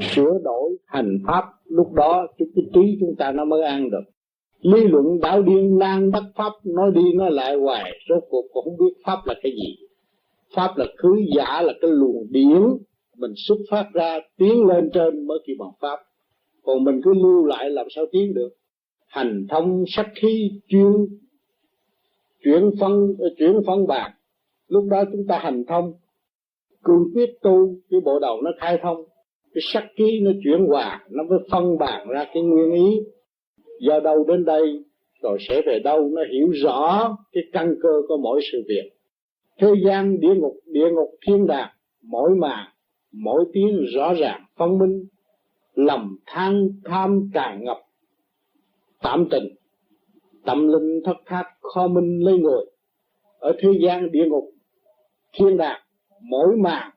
[0.00, 4.02] sửa đổi hành pháp, lúc đó cái trí chúng ta nó mới ăn được.
[4.60, 8.64] Lý luận đạo điên nan bắt pháp, nói đi nói lại hoài, số cuộc cũng
[8.64, 9.76] không biết pháp là cái gì.
[10.54, 12.60] Pháp là khứ giả, là cái luồng điển.
[13.16, 16.00] Mình xuất phát ra, tiến lên trên mới kêu bằng pháp.
[16.62, 18.48] Còn mình cứ lưu lại làm sao tiến được?
[19.06, 20.92] Hành thông sắc khí chuyên,
[22.44, 24.14] chuyển phân chuyển phân bạc.
[24.68, 25.92] Lúc đó chúng ta hành thông.
[26.84, 29.04] Cương quyết tu, cái bộ đầu nó khai thông
[29.54, 33.00] cái sắc trí nó chuyển hòa nó mới phân bạc ra cái nguyên ý.
[33.80, 34.84] Do đâu đến đây,
[35.22, 38.90] rồi sẽ về đâu, nó hiểu rõ cái căn cơ của mỗi sự việc.
[39.58, 41.68] Thế gian, địa ngục địa ngục thiên đàng,
[42.02, 42.66] mỗi màn
[43.12, 45.06] mỗi tiếng rõ ràng, phân minh
[45.74, 47.78] lầm than tham tràn ngập,
[49.02, 49.44] tạm tình,
[50.44, 52.64] tâm linh thất thát kho minh lấy người
[53.38, 54.44] ở thế gian, địa ngục,
[55.32, 55.80] thiên đàng,
[56.20, 56.90] mỗi màn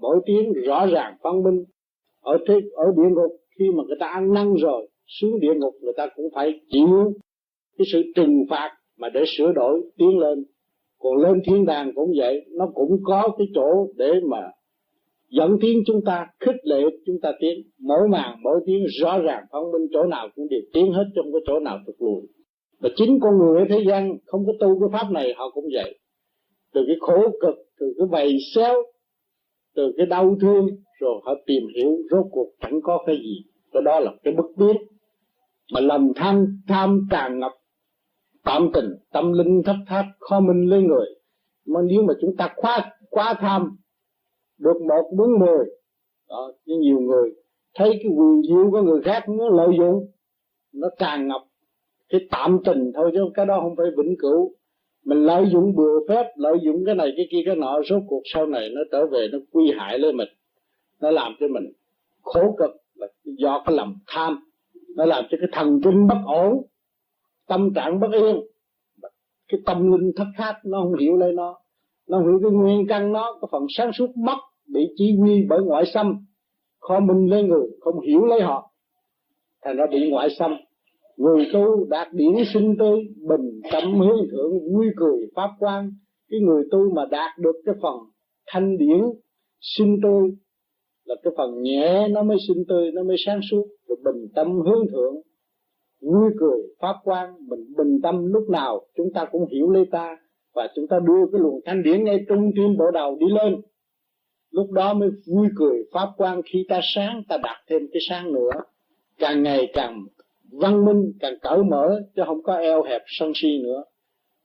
[0.00, 1.64] mỗi tiếng rõ ràng, phân minh
[2.20, 5.74] ở thế, ở địa ngục, khi mà người ta ăn năn rồi, xuống địa ngục,
[5.82, 7.12] người ta cũng phải chịu
[7.78, 10.44] cái sự trừng phạt mà để sửa đổi, tiến lên.
[10.98, 14.50] Còn lên thiên đàng cũng vậy, nó cũng có cái chỗ để mà
[15.30, 17.62] dẫn tiến chúng ta, khích lệ chúng ta tiến.
[17.78, 21.32] Mỗi màn mỗi tiếng, rõ ràng phân minh, chỗ nào cũng đều tiến hết trong
[21.32, 22.22] cái chỗ nào tụt lùi.
[22.80, 25.64] Và chính con người ở thế gian không có tu cái pháp này, họ cũng
[25.74, 25.98] vậy.
[26.74, 28.74] Từ cái khổ cực, từ cái bầy xéo
[29.74, 30.66] từ cái đau thương
[31.00, 33.44] rồi họ tìm hiểu rốt cuộc chẳng có cái gì.
[33.72, 34.76] Cái đó là cái bất biết.
[35.72, 37.52] Mà lòng tham tham tràn ngập
[38.44, 41.06] tạm tình, tâm linh thấp tháp khó minh lên người.
[41.66, 43.76] Mà nếu mà chúng ta quá quá tham,
[44.58, 45.64] được một muốn mười,
[46.28, 47.30] đó nhiều người,
[47.74, 50.10] thấy cái quyền diệu của người khác nó lợi dụng,
[50.74, 51.42] nó tràn ngập
[52.08, 54.54] cái tạm tình thôi chứ cái đó không phải vĩnh cửu
[55.04, 58.22] mình lợi dụng bừa phép, lợi dụng cái này, cái kia, cái nọ, số cuộc
[58.24, 60.28] sau này nó trở về, nó quy hại lên mình.
[61.00, 61.72] Nó làm cho mình
[62.22, 64.40] khổ cực, là do cái lòng tham.
[64.96, 66.62] Nó làm cho cái thần kinh bất ổn,
[67.48, 68.40] tâm trạng bất yên.
[69.48, 71.58] Cái tâm linh thất khát nó không hiểu lấy nó.
[72.08, 75.46] Nó không hiểu cái nguyên căn nó, cái phần sáng suốt mất, bị chỉ huy
[75.48, 76.26] bởi ngoại xâm.
[76.80, 78.70] Khó minh lên người, không hiểu lấy họ.
[79.62, 80.56] Thành ra bị ngoại xâm
[81.20, 82.98] người tu đạt điển sinh tươi,
[83.28, 85.90] bình tâm hướng thượng, vui cười pháp quan
[86.30, 87.96] cái người tu mà đạt được cái phần
[88.46, 89.00] thanh điển
[89.60, 90.30] sinh tươi,
[91.04, 93.66] là cái phần nhẹ nó mới sinh tươi, nó mới sáng suốt.
[93.88, 95.14] Rồi bình tâm hướng thượng,
[96.00, 100.16] vui cười pháp quan mình bình tâm lúc nào chúng ta cũng hiểu lấy ta
[100.54, 103.60] và chúng ta đưa cái luồng thanh điển ngay trung tim bộ đầu đi lên.
[104.50, 108.32] Lúc đó mới vui cười pháp quan khi ta sáng, ta đặt thêm cái sáng
[108.32, 108.50] nữa.
[109.18, 110.04] Càng ngày càng
[110.52, 113.84] văn minh càng cởi mở chứ không có eo hẹp sân si nữa.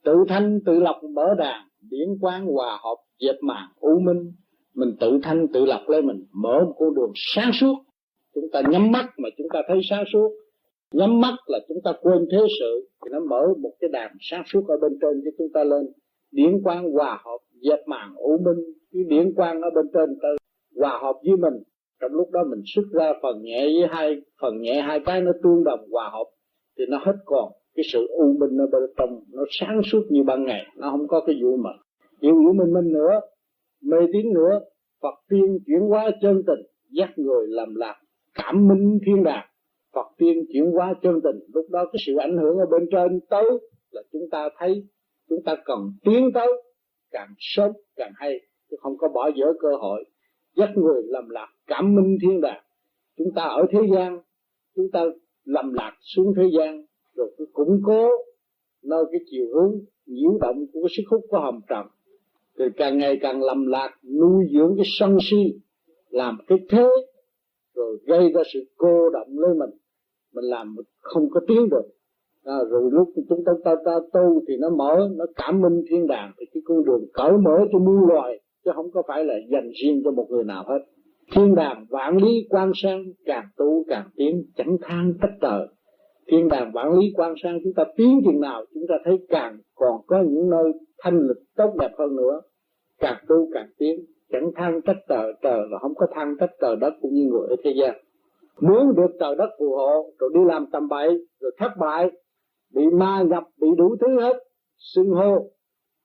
[0.04, 4.32] Tự thanh, tự lập mở đàn điển quán hòa hợp, dẹp màn u minh.
[4.76, 7.76] Mình tự thanh, tự lập lên mình, mở một con đường sáng suốt.
[8.36, 10.30] Chúng ta nhắm mắt mà chúng ta thấy sáng suốt.
[10.92, 14.44] Nhắm mắt là chúng ta quên thế sự, thì nó mở một cái đàn sáng
[14.46, 15.88] suốt ở bên trên cho chúng ta lên.
[16.32, 18.66] Điển quang hòa hợp, dẹp màn u minh.
[18.94, 20.30] Cái điển quang ở bên trên ta
[20.76, 21.64] hòa hợp với mình
[22.06, 25.32] trong lúc đó mình xuất ra phần nhẹ với hai, phần nhẹ hai cái nó
[25.44, 26.26] tương đồng hòa hợp,
[26.78, 27.52] thì nó hết còn.
[27.76, 31.08] Cái sự u minh ở bên trong, nó sáng suốt như ban ngày, nó không
[31.08, 31.70] có cái vụ mà.
[32.20, 33.20] Yêu vũ minh minh nữa,
[33.82, 34.60] mê tín nữa,
[35.02, 36.60] Phật tiên chuyển hóa chân tình,
[36.92, 37.96] dắt người làm lạc,
[38.34, 39.48] cảm minh thiên đàng.
[39.94, 43.20] Phật tiên chuyển hóa chân tình, lúc đó cái sự ảnh hưởng ở bên trên
[43.30, 43.46] tới
[43.92, 44.84] là chúng ta thấy,
[45.30, 46.48] chúng ta cần tiến tới,
[47.12, 48.40] càng sớm càng hay,
[48.72, 50.04] chứ không có bỏ dở cơ hội.
[50.56, 52.64] Dắt người làm lạc cảm minh thiên đàng
[53.18, 54.20] chúng ta ở thế gian
[54.76, 55.04] chúng ta
[55.46, 58.10] lầm lạc xuống thế gian rồi cứ củng cố
[58.84, 61.86] nơi cái chiều hướng nhiễu động của cái sức hút của hồng trần
[62.56, 65.60] rồi càng ngày càng lầm lạc nuôi dưỡng cái sân si
[66.10, 66.88] làm cái thế
[67.76, 69.70] rồi gây ra sự cô động lên mình.
[70.34, 71.86] Mình làm không có tiếng được.
[72.44, 76.08] À, rồi lúc chúng ta, ta ta tu thì nó mở nó cảm minh thiên
[76.08, 79.34] đàng thì cái con đường cởi mở cho muôn loài chứ không có phải là
[79.52, 80.80] dành riêng cho một người nào hết
[81.32, 85.68] thiên đàng vạn lý quan sang càng tu càng tiến chẳng than trách tờ.
[86.28, 89.60] thiên đàng vạn lý quan sang chúng ta tiến chừng nào, chúng ta thấy càng
[89.76, 92.42] còn có những nơi thanh lịch tốt đẹp hơn nữa.
[93.00, 96.76] Càng tu càng tiến chẳng than trách tờ tờ là không có than trách tờ
[96.76, 97.96] đất cũng như người ở thế gian.
[98.62, 102.12] Muốn được tờ đất phù hộ, rồi đi làm tầm bậy, rồi thất bại,
[102.74, 104.38] bị ma nhập, bị đủ thứ hết,
[104.78, 105.50] xưng hô,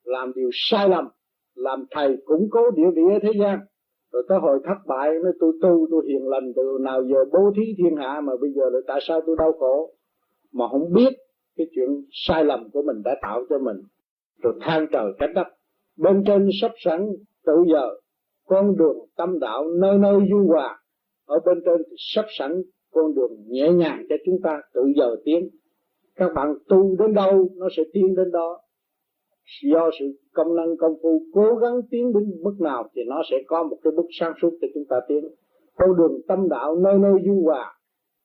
[0.05, 1.09] làm điều sai lầm,
[1.55, 3.59] làm thầy củng cố địa vị ở thế gian
[4.13, 7.51] rồi tới hồi thất bại nói tôi tu, tôi hiền lành từ nào giờ bố
[7.57, 9.91] thí thiên hạ mà bây giờ là tại sao tôi đau khổ?
[10.53, 11.13] Mà không biết
[11.57, 13.77] cái chuyện sai lầm của mình đã tạo cho mình.
[14.43, 15.47] Rồi than trời trách đất.
[15.97, 17.07] Bên trên sắp sẵn
[17.47, 17.89] tự giờ,
[18.47, 20.79] con đường tâm đạo nơi nơi du hòa.
[21.27, 25.17] Ở bên trên thì sắp sẵn con đường nhẹ nhàng cho chúng ta tự giờ
[25.25, 25.49] tiến.
[26.17, 28.61] Các bạn tu đến đâu, nó sẽ tiến đến đó
[29.73, 33.37] do sự công năng công phu cố gắng tiến đến mức nào thì nó sẽ
[33.47, 35.25] có một cái bước sáng suốt để chúng ta tiến.
[35.77, 37.75] Con đường tâm đạo nơi nơi du hòa,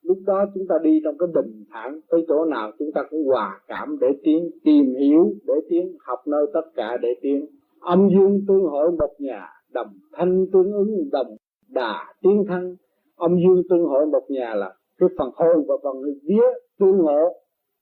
[0.04, 3.26] lúc đó chúng ta đi trong cái bình thản, tới chỗ nào chúng ta cũng
[3.26, 7.46] hòa cảm để tiến, tìm hiểu, để tiến, học nơi tất cả để tiến.
[7.80, 11.36] Âm dương tương hội một nhà, đồng thanh tương ứng, đồng
[11.70, 12.76] đà tiến thân
[13.16, 16.48] âm dương tương hội một nhà là cái phần hồn và phần vía
[16.80, 17.34] tương ngộ.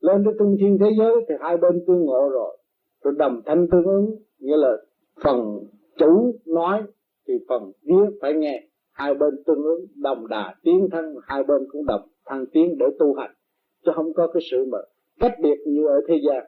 [0.01, 2.57] Lên tới trung thiên thế giới thì hai bên tương ngộ rồi
[3.03, 4.77] rồi đồng thanh tương ứng, nghĩa là
[5.23, 5.59] phần
[5.97, 6.83] chủ nói
[7.27, 8.67] thì phần vía phải nghe.
[8.91, 12.85] Hai bên tương ứng, đồng đà tiến thân, hai bên cũng đồng thăng tiến để
[12.99, 13.31] tu hành.
[13.85, 14.77] Chứ không có cái sự mà
[15.19, 16.43] cách biệt như ở thế gian.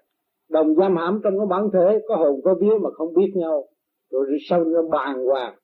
[0.50, 3.68] Đồng giam hãm trong cái bản thể, có hồn, có vía mà không biết nhau.
[4.12, 5.56] Rồi sau nó bàn hoàng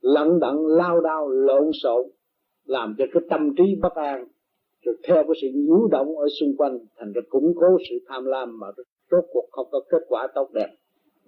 [0.00, 2.06] lận đận lao đao, lộn xộn,
[2.64, 4.26] làm cho cái tâm trí bất an.
[4.84, 8.24] Rồi theo cái sự nhiễu động ở xung quanh, thành ra củng cố sự tham
[8.24, 8.66] lam mà
[9.10, 10.68] rốt cuộc không có kết quả tốt đẹp.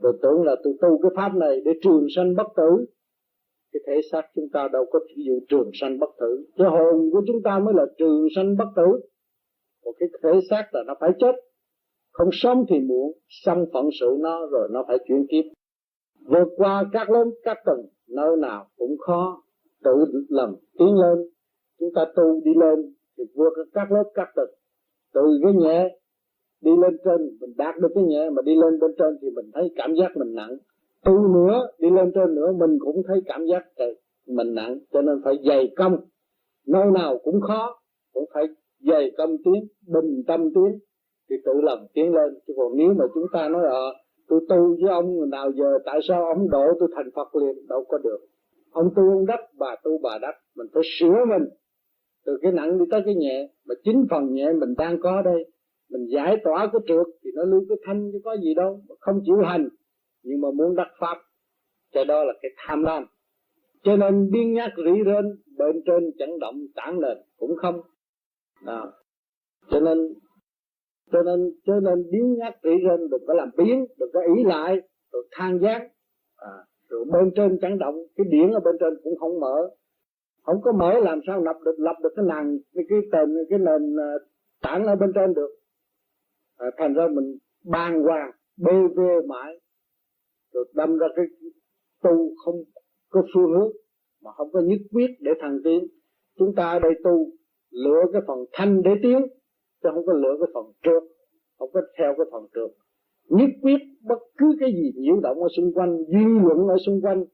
[0.03, 2.87] Rồi tưởng là tôi tu cái pháp này để trường sanh bất tử.
[3.73, 6.45] Cái thể xác chúng ta đâu có ví dụ trường sanh bất tử.
[6.57, 9.01] Cái hồn của chúng ta mới là trường sanh bất tử.
[9.85, 11.35] Còn cái thể xác là nó phải chết.
[12.13, 13.13] Không sống thì muộn.
[13.29, 15.45] Xong phận sự nó rồi nó phải chuyển kiếp.
[16.27, 17.87] Vượt qua các lớn các tầng.
[18.09, 19.43] Nơi nào cũng khó.
[19.85, 21.29] Tự làm tiến lên.
[21.81, 24.51] Chúng ta tu đi lên thì vượt các lớp các tầng.
[25.15, 25.99] Từ cái nhẹ
[26.63, 29.51] đi lên trên, mình đạt được cái nhẹ mà đi lên bên trên thì mình
[29.55, 30.57] thấy cảm giác mình nặng.
[31.05, 33.63] Tu nữa, đi lên trên nữa, mình cũng thấy cảm giác
[34.27, 34.79] mình nặng.
[34.93, 35.97] Cho nên phải dày công.
[36.67, 37.81] Nơi nào cũng khó,
[38.13, 38.45] cũng phải
[38.81, 40.79] dày công tiến, bình tâm tiến,
[41.31, 42.35] thì tự lòng tiến lên.
[42.47, 43.95] Chứ còn nếu mà chúng ta nói ờ
[44.29, 47.67] tôi tu với ông, nào giờ, tại sao ông độ tôi thành Phật liền?
[47.69, 48.19] Đâu có được.
[48.73, 51.49] Ông tu ông đắc bà tu bà đắc mình phải sửa mình.
[52.27, 55.52] Từ cái nặng đi tới cái nhẹ, mà chính phần nhẹ mình đang có đây
[55.93, 59.21] mình giải tỏa cái trượt thì nó lưu cái thanh chứ có gì đâu không
[59.25, 59.69] chịu hành.
[60.23, 61.19] Nhưng mà muốn đắc pháp
[61.93, 63.07] cho đó là cái tham lam.
[63.83, 65.25] Cho nên biên nhắc rỉ rên
[65.59, 67.81] bên trên chẳng động tản nền cũng không.
[68.67, 68.93] Đó.
[69.71, 69.99] cho nên
[71.13, 74.45] cho nên cho nên biến nhắc rỉ rên đừng có làm biến đừng có ý
[74.45, 74.81] lại
[75.13, 75.83] rồi than giác
[76.37, 76.53] à,
[76.89, 79.69] rồi bên trên chẳng động cái điển ở bên trên cũng không mở.
[80.43, 83.97] Không có mở làm sao lập được lập được cái nàng cái tên cái nền
[84.01, 84.13] à,
[84.63, 85.51] tảng ở bên trên được
[86.63, 89.61] à, thành ra mình ban hoàng bê vê mãi.
[90.53, 91.25] Rồi đâm ra cái
[92.03, 92.55] tu không
[93.11, 93.73] có phương hướng
[94.23, 95.87] mà không có nhất quyết để thăng tiến.
[96.39, 97.27] Chúng ta ở đây tu
[97.71, 99.19] lựa cái phần thanh để tiến
[99.83, 101.03] chứ không có lựa cái phần trượt
[101.59, 102.71] không có theo cái phần trượt.
[103.29, 107.01] Nhất quyết bất cứ cái gì nhiễu động ở xung quanh dư luận ở xung
[107.01, 107.25] quanh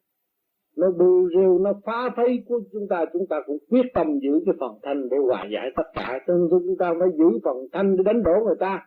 [0.78, 4.30] nó bù rêu nó phá thấy của chúng ta chúng ta cũng quyết tâm giữ
[4.46, 6.18] cái phần thanh để hòa giải tất cả.
[6.26, 8.86] Cho nên chúng ta phải giữ phần thanh để đánh đổ người ta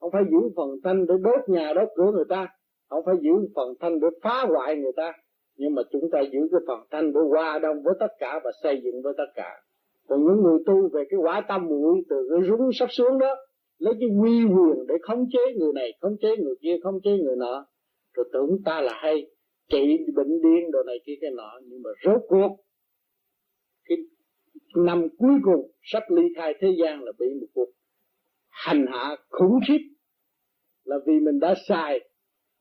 [0.00, 2.48] không phải giữ phần thanh để đốt nhà đốt cửa người ta.
[2.88, 5.12] Không phải giữ phần thanh để phá hoại người ta.
[5.56, 8.50] Nhưng mà chúng ta giữ cái phần thanh để hòa đồng với tất cả và
[8.62, 9.50] xây dựng với tất cả.
[10.08, 13.36] Còn những người tu về cái quả tâm muội từ cái rúng sắp xuống đó,
[13.78, 17.10] lấy cái quy quyền để khống chế người này, khống chế người kia, khống chế
[17.10, 17.66] người nọ,
[18.14, 19.26] rồi tưởng ta là hay,
[19.70, 21.50] trị bệnh điên đồ này kia cái nọ.
[21.64, 22.56] Nhưng mà rốt cuộc,
[23.88, 23.98] cái
[24.76, 27.68] năm cuối cùng, sắp ly khai thế gian là bị một cuộc
[28.64, 29.78] hành hạ khủng khiếp
[30.84, 32.00] là vì mình đã xài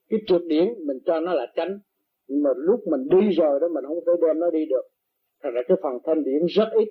[0.10, 1.80] cái trượt điển mình cho nó là tránh.
[2.28, 4.82] Nhưng mà lúc mình đi rồi đó, mình không thể đem nó đi được.
[5.44, 6.88] Thật ra cái phần thanh điển rất ít.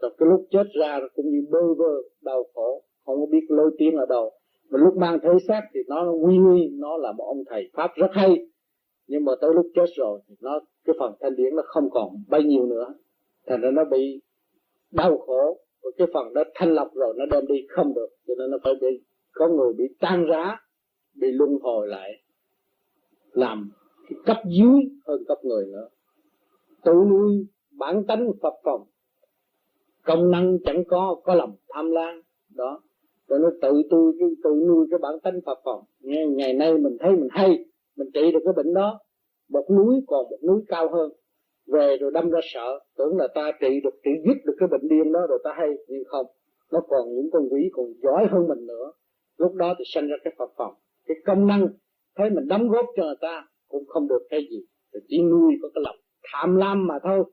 [0.00, 3.70] Rồi cái lúc chết ra cũng như bơ vơ, đau khổ, không có biết lối
[3.78, 4.32] tiếng ở đâu.
[4.70, 7.90] Mà lúc mang thế xác thì nó nguy nguy nó là một ông thầy pháp
[7.96, 8.46] rất hay.
[9.06, 12.08] Nhưng mà tới lúc chết rồi thì nó, cái phần thanh điển nó không còn
[12.28, 12.94] bao nhiêu nữa.
[13.46, 14.20] Thành ra nó bị
[14.92, 18.34] đau khổ rồi cái phần đó thanh lọc rồi nó đem đi không được, cho
[18.38, 20.56] nên nó phải bị, có người bị tan rã,
[21.14, 22.22] bị luân hồi lại,
[23.32, 23.70] làm
[24.08, 25.88] cái cấp dưới hơn cấp người nữa.
[26.84, 28.86] Tự nuôi bản tánh phật phòng.
[30.04, 32.22] Công năng chẳng có có lòng tham lam
[32.54, 32.82] đó.
[33.28, 34.12] Rồi nó tự tu,
[34.44, 35.84] tự nuôi cái bản tánh phật phòng.
[36.00, 37.64] Nghe ngày nay mình thấy mình hay,
[37.96, 39.00] mình trị được cái bệnh đó,
[39.48, 41.12] một núi còn một núi cao hơn
[41.72, 42.78] về rồi đâm ra sợ.
[42.98, 45.68] Tưởng là ta trị được, trị dứt được cái bệnh điên đó rồi ta hay,
[45.88, 46.26] nhưng không.
[46.72, 48.92] Nó còn những con quỷ còn giỏi hơn mình nữa.
[49.38, 50.74] Lúc đó thì sinh ra cái phật phòng.
[51.06, 51.68] Cái công năng
[52.16, 54.66] thấy mình đóng góp cho người ta cũng không được cái gì.
[54.94, 55.96] Thì chỉ nuôi có cái lòng
[56.32, 57.24] tham lam mà thôi.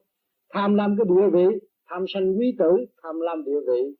[0.53, 2.71] Tham lam cái địa vị, tham sanh quý tử,
[3.03, 3.95] tham lam địa vị,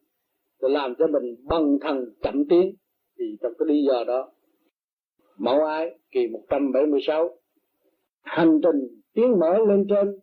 [0.60, 2.75] rồi làm cho mình bằng thần chậm tiến.
[3.20, 4.32] Thì trong cái lý do đó,
[5.38, 7.30] mẫu ái kỳ 176
[8.22, 10.20] hành trình tiến mở lên trên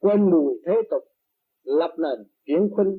[0.00, 1.02] quên mùi thế tục,
[1.64, 2.98] lập nền chuyển khuynh,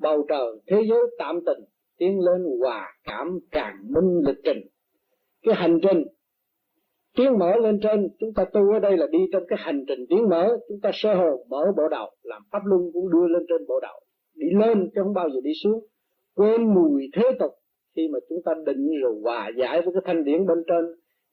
[0.00, 1.64] bầu trời thế giới tạm tình
[1.98, 4.58] tiến lên hòa cảm càng minh lịch trình.
[5.42, 6.04] Cái hành trình
[7.16, 10.06] tiến mở lên trên, chúng ta tu ở đây là đi trong cái hành trình
[10.08, 13.42] tiến mở, chúng ta sơ hồn mở bộ đầu, làm pháp luân cũng đưa lên
[13.48, 14.00] trên bộ đầu.
[14.34, 15.84] Đi lên chứ không bao giờ đi xuống.
[16.34, 17.52] Quên mùi thế tục,
[17.96, 20.84] khi mà chúng ta định rồi hòa giải với cái thanh điển bên trên,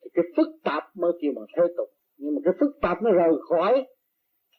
[0.04, 1.88] thì cái phức tạp mới kêu bằng thế tục.
[2.18, 3.86] Nhưng mà cái phức tạp nó rời khỏi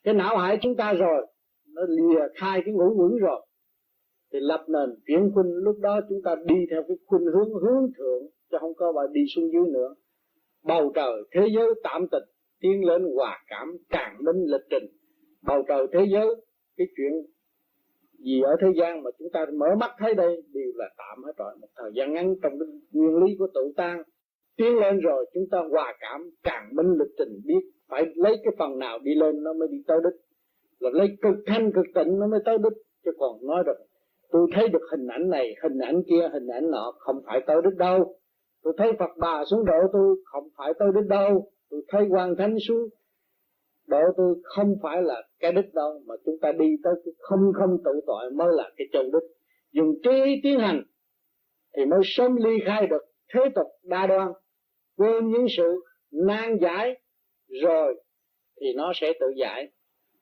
[0.06, 1.26] cái não hải chúng ta rồi,
[1.75, 3.46] nó lìa khai cái ngũ quỷ rồi.
[4.32, 7.92] Thì lập nền chuyển khuynh, lúc đó chúng ta đi theo cái khuynh hướng hướng
[7.98, 9.94] thượng, chứ không có mà đi xuống dưới nữa.
[10.64, 12.22] Bầu trời thế giới tạm tịch,
[12.60, 14.86] tiến lên hòa cảm càng minh lịch trình.
[15.42, 16.26] Bầu trời thế giới,
[16.76, 17.12] cái chuyện
[18.25, 21.32] gì ở thế gian mà chúng ta mở mắt thấy đây, đều là tạm hết
[21.38, 21.52] rồi.
[21.60, 24.02] Một thời gian ngắn trong cái nguyên lý của tự tan
[24.56, 28.54] tiến lên rồi, chúng ta hòa cảm càng minh lịch trình, biết phải lấy cái
[28.58, 30.20] phần nào đi lên nó mới đi tới đích.
[30.80, 32.82] Rồi lấy cực thanh cực tịnh nó mới tới đích.
[33.04, 33.76] Chứ còn nói được,
[34.30, 37.56] tôi thấy được hình ảnh này, hình ảnh kia, hình ảnh nọ không phải tới
[37.64, 38.16] đích đâu.
[38.62, 41.50] Tôi thấy Phật bà xuống độ tôi không phải tới đích đâu.
[41.70, 42.88] Tôi thấy quan thánh xuống
[43.86, 47.52] độ tôi không phải là cái đích đâu, mà chúng ta đi tới cái không
[47.54, 49.30] không tự tội mới là cái chân đích.
[49.72, 50.82] Dùng trí tiến hành
[51.76, 53.02] thì mới sớm ly khai được
[53.34, 54.32] thế tục đa đoan,
[54.96, 57.00] quên những sự nan giải
[57.48, 57.94] rồi
[58.60, 59.70] thì nó sẽ tự giải.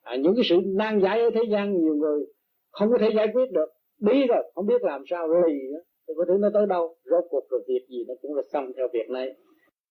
[0.01, 2.25] À, những cái sự nan giải ở thế gian nhiều người
[2.71, 3.69] không có thể giải quyết được.
[4.01, 5.79] Bí rồi không biết làm sao lì nữa.
[6.07, 8.71] Thì có thể nó tới đâu rốt cuộc rồi việc gì nó cũng là xong
[8.77, 9.35] theo việc này.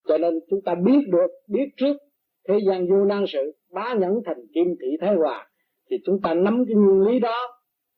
[0.08, 1.96] Cho nên chúng ta biết được biết trước
[2.48, 5.48] thế gian vô năng sự bá nhẫn thành kim thị thái hòa
[5.90, 7.36] thì chúng ta nắm cái nguyên lý đó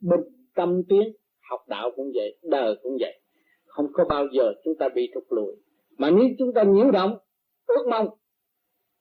[0.01, 0.21] bình
[0.55, 1.13] tâm tiến
[1.51, 3.21] học đạo cũng vậy đời cũng vậy.
[3.67, 5.53] Không có bao giờ chúng ta bị thụt lùi.
[5.99, 7.19] Mà nếu chúng ta nhiễu động
[7.67, 8.09] ước mong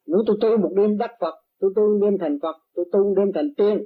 [0.08, 3.04] nếu tôi tu một đêm đắc Phật, tôi tu một đêm thành Phật, tôi tu
[3.04, 3.86] một đêm thành tiên,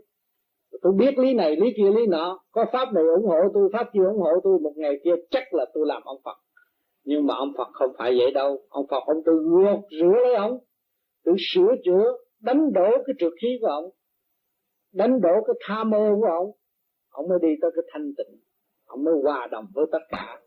[0.82, 3.90] tôi biết lý này, lý kia, lý nọ, có pháp này ủng hộ tôi, pháp
[3.94, 6.38] kia ủng hộ tôi, một ngày kia chắc là tôi làm ông Phật.
[7.04, 8.62] Nhưng mà ông Phật không phải vậy đâu.
[8.70, 10.58] Ông Phật, ông tôi gột rửa lấy ông,
[11.26, 13.86] tự sửa chữa, đánh đổ cái trượt khí của ông,
[14.94, 16.52] đánh đổ cái tham mơ của ông.
[17.10, 18.40] Ông mới đi tới cái thanh tịnh.
[18.86, 20.42] Ông mới hòa đồng với tất cả.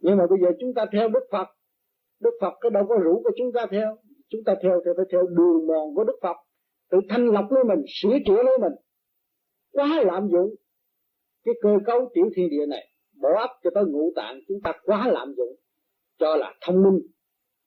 [0.00, 1.48] Nhưng mà bây giờ chúng ta theo Đức Phật.
[2.20, 3.96] Đức Phật cái đâu có rủ của chúng ta theo
[4.28, 6.36] chúng ta theo thì phải theo đường mòn của Đức Phật,
[6.90, 8.72] tự thanh lọc lấy mình, sửa chữa lấy mình.
[9.72, 10.54] Quá lạm dụng.
[11.44, 12.88] Cái cơ cấu tiểu thiên địa này
[13.20, 15.56] bỏ ấp cho tới ngũ tạng, chúng ta quá lạm dụng.
[16.18, 17.00] Cho là thông minh.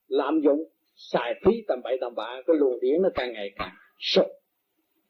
[0.07, 0.63] Lạm dụng,
[0.95, 4.25] xài phí tầm bậy tầm bạ, cái luồng điển nó càng ngày càng sụp.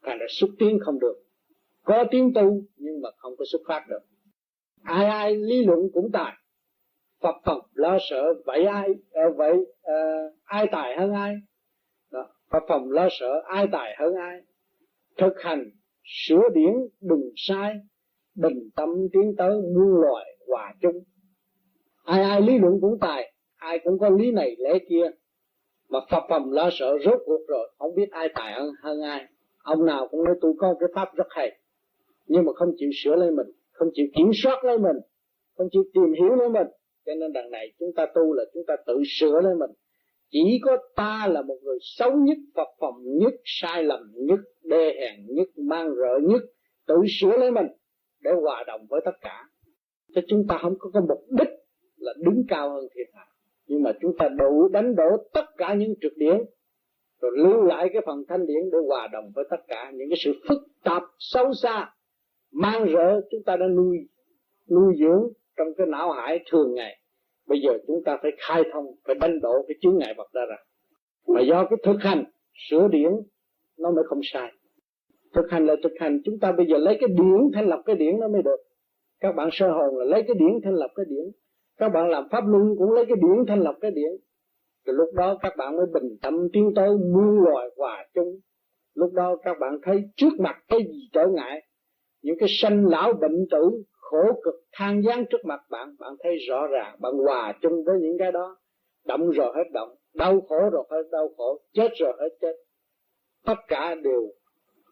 [0.01, 1.15] Càng là xúc tiến không được.
[1.83, 3.99] Có tiếng tu, nhưng mà không có xuất phát được.
[4.83, 6.33] Ai ai lý luận cũng tài
[7.21, 9.95] phật phật lo sợ vậy ai à, vậy à,
[10.43, 11.35] ai tài hơn ai?
[12.11, 12.29] Đó.
[12.51, 14.41] phật phồng lo sợ ai tài hơn ai?
[15.17, 15.69] Thực hành
[16.03, 17.73] sửa điển đừng sai
[18.35, 21.03] bình tâm tiến tới muôn loài hòa chung.
[22.03, 25.09] Ai ai lý luận cũng tài ai cũng có lý này lẽ kia.
[25.89, 29.25] Mà phật phồng lo sợ rốt cuộc rồi không biết ai tài hơn, hơn ai.
[29.57, 31.59] Ông nào cũng nói tôi có cái pháp rất hay.
[32.25, 33.47] Nhưng mà không chịu sửa lấy mình
[33.77, 34.97] không chịu kiểm soát lấy mình
[35.57, 36.67] không chịu tìm hiểu lấy mình
[37.07, 39.71] cho nên đằng này chúng ta tu là chúng ta tự sửa lấy mình.
[40.29, 44.93] Chỉ có ta là một người xấu nhất, phật phòng nhất, sai lầm nhất, đê
[44.99, 46.41] hèn nhất, mang rợ nhất,
[46.87, 47.67] tự sửa lấy mình
[48.23, 49.43] để hòa đồng với tất cả.
[50.15, 51.49] Cho chúng ta không có cái mục đích
[51.97, 53.25] là đứng cao hơn thiên hạ.
[53.67, 56.37] Nhưng mà chúng ta đủ đánh đổ tất cả những trực điển,
[57.21, 60.17] rồi lưu lại cái phần thanh điển để hòa đồng với tất cả những cái
[60.25, 61.93] sự phức tạp sâu xa,
[62.51, 63.97] mang rỡ chúng ta đã nuôi
[64.69, 66.97] nuôi dưỡng trong cái não hải thường ngày.
[67.47, 70.41] Bây giờ chúng ta phải khai thông, phải đánh đổ cái chướng ngại vật ra
[70.49, 70.55] ra.
[71.27, 72.23] Mà do cái thực hành
[72.69, 73.11] sửa điển,
[73.79, 74.51] nó mới không sai.
[75.33, 77.95] Thực hành là thực hành, chúng ta bây giờ lấy cái điển thanh lập cái
[77.95, 78.59] điển nó mới được.
[79.19, 81.25] Các bạn sơ hồn là lấy cái điển thanh lập cái điển.
[81.77, 84.11] Các bạn làm pháp luân cũng lấy cái điển thanh lập cái điển.
[84.85, 88.39] Rồi lúc đó các bạn mới bình tâm tiến tới muôn loài hòa chung.
[88.95, 91.61] Lúc đó các bạn thấy trước mặt cái gì trở ngại?
[92.21, 96.35] Những cái sanh lão bệnh tử khổ cực than gián trước mặt bạn bạn thấy
[96.49, 98.57] rõ ràng bạn hòa chung với những cái đó.
[99.05, 102.53] Động rồi hết động đau khổ rồi hết đau khổ chết rồi hết chết.
[103.45, 104.21] Tất cả đều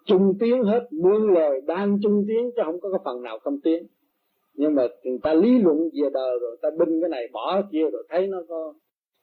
[0.05, 3.61] chung tiếng hết muôn lời đang chung tiếng chứ không có cái phần nào không
[3.63, 3.87] tiếng.
[4.53, 7.63] Nhưng mà người ta lý luận về đời rồi ta binh cái này bỏ cái
[7.71, 8.73] kia rồi thấy nó có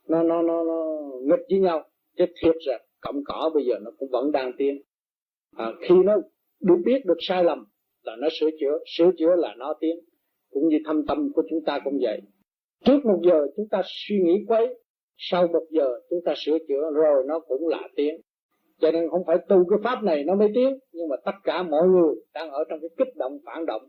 [0.09, 1.83] nó nó nó, nó nghịch với nhau.
[2.17, 4.83] Chứ thiệt ra cộng cỏ bây giờ nó cũng vẫn đang tiến
[5.57, 6.17] à, khi nó
[6.61, 7.67] được biết được sai lầm
[8.03, 9.97] là nó sửa chữa sửa chữa là nó tiến.
[10.51, 12.21] Cũng như thâm tâm của chúng ta cũng vậy.
[12.85, 14.75] Trước một giờ chúng ta suy nghĩ quấy,
[15.17, 18.21] sau một giờ chúng ta sửa chữa rồi nó cũng là tiến.
[18.81, 21.63] Cho nên không phải tu cái pháp này nó mới tiến, nhưng mà tất cả
[21.63, 23.83] mọi người đang ở trong cái kích động, phản động,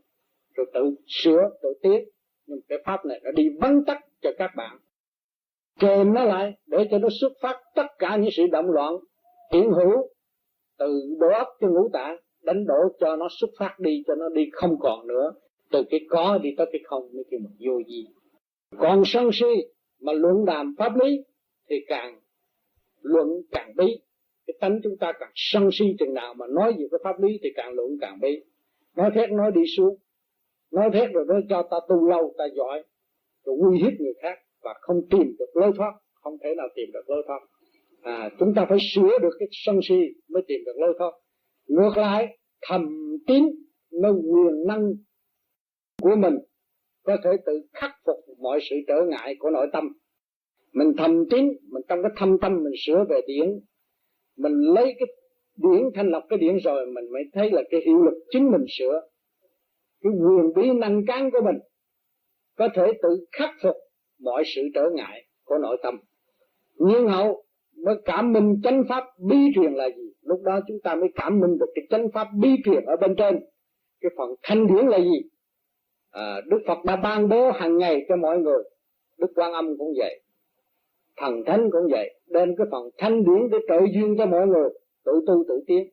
[0.56, 2.04] rồi tự sửa, tự tiến.
[2.46, 4.78] Nhưng cái pháp này nó đi vắng tắt cho các bạn.
[5.80, 8.94] Kèm nó lại để cho nó xuất phát tất cả những sự động loạn,
[9.52, 10.08] hiện hữu,
[10.78, 14.28] từ đó óc cho ngũ tạng đánh đổ cho nó xuất phát đi cho nó
[14.28, 15.32] đi không còn nữa.
[15.70, 18.06] Từ cái có đi tới cái không mới kêu một vô gì
[18.78, 19.46] còn sân si
[20.00, 21.24] mà luận đàm pháp lý
[21.70, 22.20] thì càng
[23.02, 23.86] luận càng bí.
[24.46, 27.38] Cái tánh chúng ta càng sân si chừng nào mà nói về cái pháp lý
[27.42, 28.40] thì càng luận càng bí.
[28.96, 29.96] Nói thét nói đi xuống.
[30.72, 32.82] Nói thét rồi nói cho ta tu lâu ta giỏi.
[33.44, 35.92] Rồi uy hiếp người khác và không tìm được lối thoát.
[36.14, 37.40] Không thể nào tìm được lối thoát.
[38.02, 39.94] À, chúng ta phải sửa được cái sân si
[40.28, 41.12] mới tìm được lối thoát
[41.66, 42.88] ngược lại, thầm
[43.26, 43.44] tín
[43.92, 44.92] nó quyền năng
[46.02, 46.34] của mình
[47.02, 49.88] có thể tự khắc phục mọi sự trở ngại của nội tâm.
[50.72, 53.60] Mình thầm tín, mình trong cái thâm tâm mình sửa về điển,
[54.36, 55.06] mình lấy cái
[55.56, 58.64] điển thanh lọc cái điển rồi mình mới thấy là cái hiệu lực chính mình
[58.78, 59.00] sửa.
[60.02, 61.56] Cái quyền bí năng cán của mình
[62.56, 63.76] có thể tự khắc phục
[64.20, 66.00] mọi sự trở ngại của nội tâm.
[66.74, 67.43] Nhưng hậu
[67.84, 70.12] mới cảm minh chánh pháp bi truyền là gì?
[70.22, 73.14] Lúc đó chúng ta mới cảm minh được cái chánh pháp bi truyền ở bên
[73.16, 73.38] trên.
[74.00, 75.28] Cái phần thanh điển là gì?
[76.10, 78.62] À, đức phật đã ban bố hàng ngày cho mọi người.
[79.18, 80.20] Đức quan âm cũng vậy.
[81.16, 82.20] Thần thánh cũng vậy.
[82.26, 84.68] Đem cái phần thanh điển để trợ duyên cho mọi người
[85.04, 85.88] tự tu tự tiến.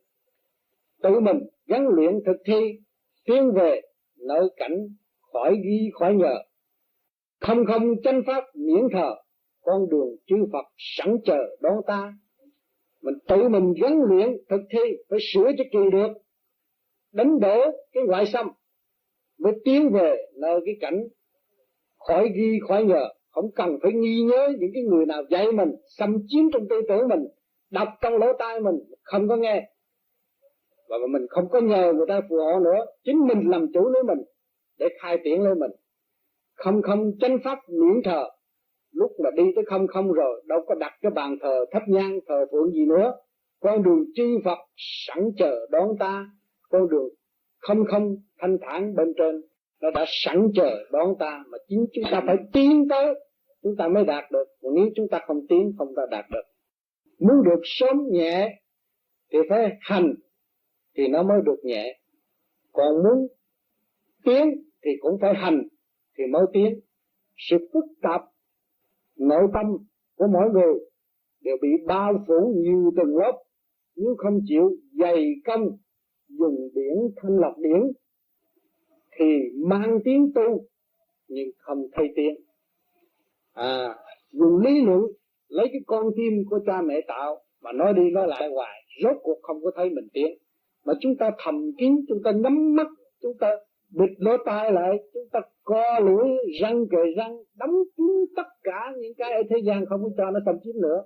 [1.03, 2.79] Tự mình gắn luyện thực thi
[3.25, 3.81] tiến về
[4.27, 4.87] nơi cảnh
[5.33, 6.33] khỏi ghi khỏi nhờ.
[7.39, 9.15] Không không chánh pháp miễn thờ
[9.61, 12.13] con đường chư Phật sẵn chờ đón ta.
[13.01, 16.13] Mình tự mình gắn luyện thực thi, phải sửa cho kỳ được.
[17.13, 18.47] Đánh đổ cái ngoại xâm,
[19.39, 21.03] mới tiến về nơi cái cảnh
[21.97, 25.69] khỏi ghi, khỏi nhờ không cần phải nghi nhớ những cái người nào dạy mình,
[25.97, 27.27] xâm chiếm trong tư tưởng mình
[27.71, 29.69] đọc trong lỗ tai mình, không có nghe.
[30.89, 34.03] Và mình không có nhờ người ta phù hộ nữa, chính mình làm chủ lấy
[34.03, 34.19] mình
[34.79, 35.71] để khai triển lấy mình.
[36.53, 38.29] Không không chánh pháp miễn thờ
[38.91, 42.19] lúc mà đi tới không không rồi, đâu có đặt cái bàn thờ thấp nhang,
[42.27, 43.13] thờ phượng gì nữa.
[43.59, 46.25] Con đường chư Phật sẵn chờ đón ta.
[46.69, 47.09] Con đường
[47.59, 49.41] không không thanh thản bên trên,
[49.81, 53.13] nó đã sẵn chờ đón ta mà chính chúng ta phải tiến tới.
[53.63, 54.47] Chúng ta mới đạt được.
[54.61, 56.41] Còn nếu chúng ta không tiến, không ta đạt được.
[57.19, 58.61] Muốn được sớm nhẹ
[59.31, 60.13] thì phải hành,
[60.97, 61.99] thì nó mới được nhẹ.
[62.71, 63.27] Còn muốn
[64.25, 65.67] tiến thì cũng phải hành,
[66.17, 66.79] thì mới tiến.
[67.37, 68.21] Sự phức tạp
[69.21, 69.65] nội tâm
[70.17, 70.73] của mỗi người
[71.43, 73.43] đều bị bao phủ nhiều tầng lớp,
[73.95, 75.77] nếu không chịu dày công
[76.29, 77.91] dùng điển thanh lọc điển,
[79.19, 79.25] thì
[79.65, 80.65] mang tiếng tu
[81.27, 82.35] nhưng không thay tiếng.
[83.53, 83.95] À
[84.31, 85.01] dùng lý luận
[85.47, 89.17] lấy cái con tim của cha mẹ tạo mà nói đi nói lại hoài, rốt
[89.23, 90.37] cuộc không có thấy mình tiến.
[90.85, 92.87] Mà chúng ta thầm kín, chúng ta nhắm mắt,
[93.21, 93.47] chúng ta
[93.89, 96.29] bịt lỗ tai lại, chúng ta co lưỡi
[96.61, 100.31] răng kề răng, đóng kín tất cả những cái ở thế gian không có cho
[100.31, 101.03] nó xâm chiếm nữa.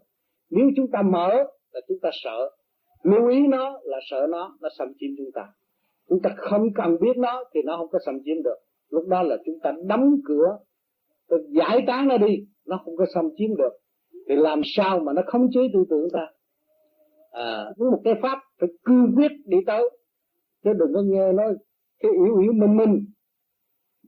[0.49, 1.29] Nếu chúng ta mở
[1.71, 2.49] là chúng ta sợ.
[3.03, 5.47] Lưu ý nó là sợ nó nó xâm chiếm chúng ta.
[6.09, 8.57] Chúng ta không cần biết nó thì nó không có xâm chiếm được.
[8.89, 10.57] Lúc đó là chúng ta đóng cửa
[11.49, 13.73] giải tán nó đi, nó không có xâm chiếm được.
[14.29, 16.27] Thì làm sao mà nó khống chế tư tưởng ta?
[17.31, 19.89] À với một cái pháp phải cương quyết đi tới.
[20.63, 21.53] Chứ đừng có nghe nói
[21.99, 23.05] cái yếu yếu minh minh.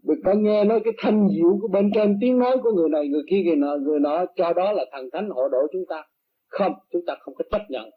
[0.08, 3.08] Được ta nghe nói cái thanh diệu của bên trên tiếng nói của người này,
[3.08, 6.04] người kia người nọ người nọ, cho đó là thần thánh hộ độ chúng ta.
[6.48, 7.90] Không, chúng ta không có chấp nhận.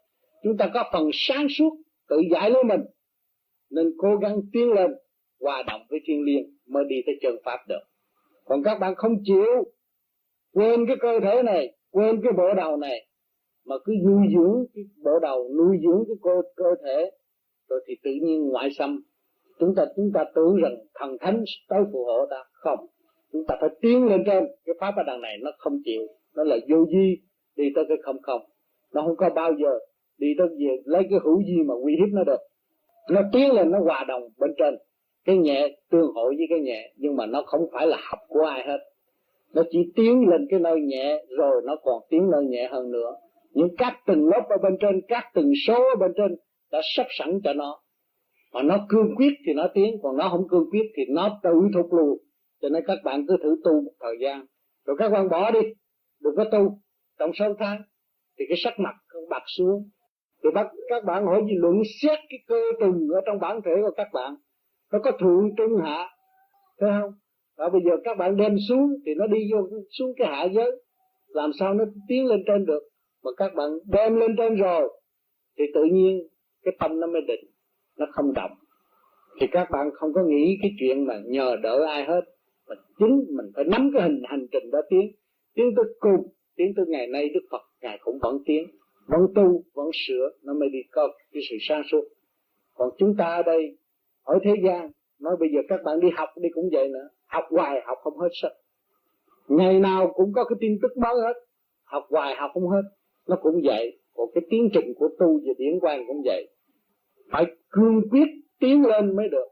[0.43, 1.77] Chúng ta có phần sáng suốt,
[2.09, 2.81] tự giải lấy mình.
[3.69, 4.91] Nên cố gắng tiến lên,
[5.41, 7.81] hòa đồng với thiên liêng mới đi tới chân pháp được.
[8.45, 9.45] Còn các bạn không chịu
[10.53, 13.07] quên cái cơ thể này, quên cái bộ đầu này,
[13.65, 17.11] mà cứ nuôi dưỡng cái bộ đầu, nuôi dưỡng cái cơ cơ thể,
[17.69, 19.03] rồi thì tự nhiên ngoại xâm
[19.61, 22.43] chúng ta chúng ta tưởng rằng thần thánh tới phù hộ ta.
[22.51, 22.79] Không.
[23.31, 24.43] Chúng ta phải tiến lên trên.
[24.65, 26.01] Cái pháp ở đằng này nó không chịu.
[26.35, 27.17] Nó là vô di
[27.55, 28.41] đi tới cái không không.
[28.93, 29.79] Nó không có bao giờ
[30.17, 32.41] đi tới gì lấy cái hữu di mà uy hiếp nó được.
[33.11, 34.75] Nó tiến lên, nó hòa đồng bên trên.
[35.25, 38.41] Cái nhẹ tương hội với cái nhẹ, nhưng mà nó không phải là học của
[38.41, 38.77] ai hết.
[39.53, 43.15] Nó chỉ tiến lên cái nơi nhẹ, rồi nó còn tiến nơi nhẹ hơn nữa.
[43.53, 46.35] Những các từng lớp ở bên trên, các từng số ở bên trên
[46.71, 47.79] đã sắp sẵn cho nó
[48.53, 51.53] mà nó cương quyết thì nó tiến, còn nó không cương quyết thì nó tự
[51.73, 52.17] thụt lùi.
[52.61, 54.45] Cho nên các bạn cứ thử tu một thời gian.
[54.85, 55.59] Rồi các bạn bỏ đi,
[56.21, 56.79] đừng có tu.
[57.19, 57.81] Trong sáu tháng
[58.39, 59.89] thì cái sắc mặt không bạc xuống.
[60.43, 63.71] Thì bắt các bạn hỏi gì luận xét cái cơ từng ở trong bản thể
[63.81, 64.35] của các bạn.
[64.91, 66.09] Nó có thượng, trung, hạ,
[66.79, 67.11] thấy không?
[67.57, 70.71] Và bây giờ các bạn đem xuống thì nó đi vô xuống cái hạ giới.
[71.27, 72.83] Làm sao nó tiến lên trên được?
[73.23, 74.89] Mà các bạn đem lên trên rồi
[75.57, 76.27] thì tự nhiên
[76.63, 77.50] cái tâm nó mới định
[78.01, 78.51] nó không động.
[79.39, 82.21] Thì các bạn không có nghĩ cái chuyện mà nhờ đỡ ai hết.
[82.67, 85.11] Mà chính mình phải nắm cái hình hành trình đó tiến.
[85.53, 88.67] Tiến tới cùng, tiến tới ngày nay đức phật, ngài cũng vẫn tiến.
[89.07, 92.03] Vẫn tu, vẫn sửa, nó mới đi có cái sự sáng suốt.
[92.73, 93.77] Còn chúng ta ở đây,
[94.23, 97.09] ở thế gian, nói bây giờ các bạn đi học đi cũng vậy nữa.
[97.25, 98.51] Học hoài học không hết sức.
[99.47, 101.33] Ngày nào cũng có cái tin tức mới hết.
[101.83, 102.81] Học hoài học không hết.
[103.27, 103.99] Nó cũng vậy.
[104.15, 106.47] Còn cái tiến trình của tu và điển quan cũng vậy
[107.31, 108.27] phải cương quyết
[108.59, 109.47] tiến lên mới được,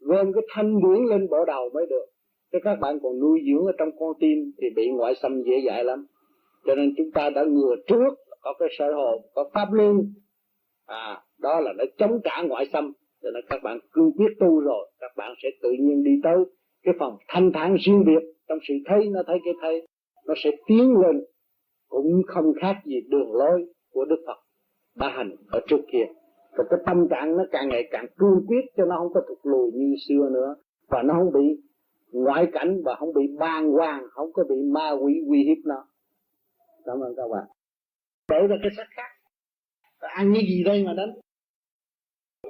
[0.00, 2.04] gom cái thanh điển lên bỏ đầu mới được.
[2.52, 5.52] Thế các bạn còn nuôi dưỡng ở trong con tim thì bị ngoại xâm dễ
[5.66, 6.06] dãi lắm.
[6.64, 10.14] Cho nên chúng ta đã ngừa trước, có cái sở hồn, có pháp luân.
[10.86, 12.92] À đó là nó chống trả ngoại xâm.
[13.22, 16.36] Cho nên các bạn cương quyết tu rồi, các bạn sẽ tự nhiên đi tới
[16.82, 19.86] cái phòng thanh thản riêng biệt trong sự thấy, nó thấy cái thấy,
[20.26, 21.24] nó sẽ tiến lên.
[21.88, 24.38] Cũng không khác gì đường lối của Đức Phật
[24.96, 26.04] đã hành ở trước kia
[26.56, 29.38] và cái tâm trạng nó càng ngày càng cương quyết cho nó không có thụt
[29.42, 30.54] lùi như xưa nữa.
[30.88, 31.62] Và nó không bị
[32.12, 35.86] ngoại cảnh và không bị ban hoàng, không có bị ma quỷ uy hiếp nó.
[36.84, 37.44] Cảm ơn các bạn.
[38.28, 39.10] Để ra cái sắc khác.
[39.98, 41.12] Ăn cái gì đây mà đánh?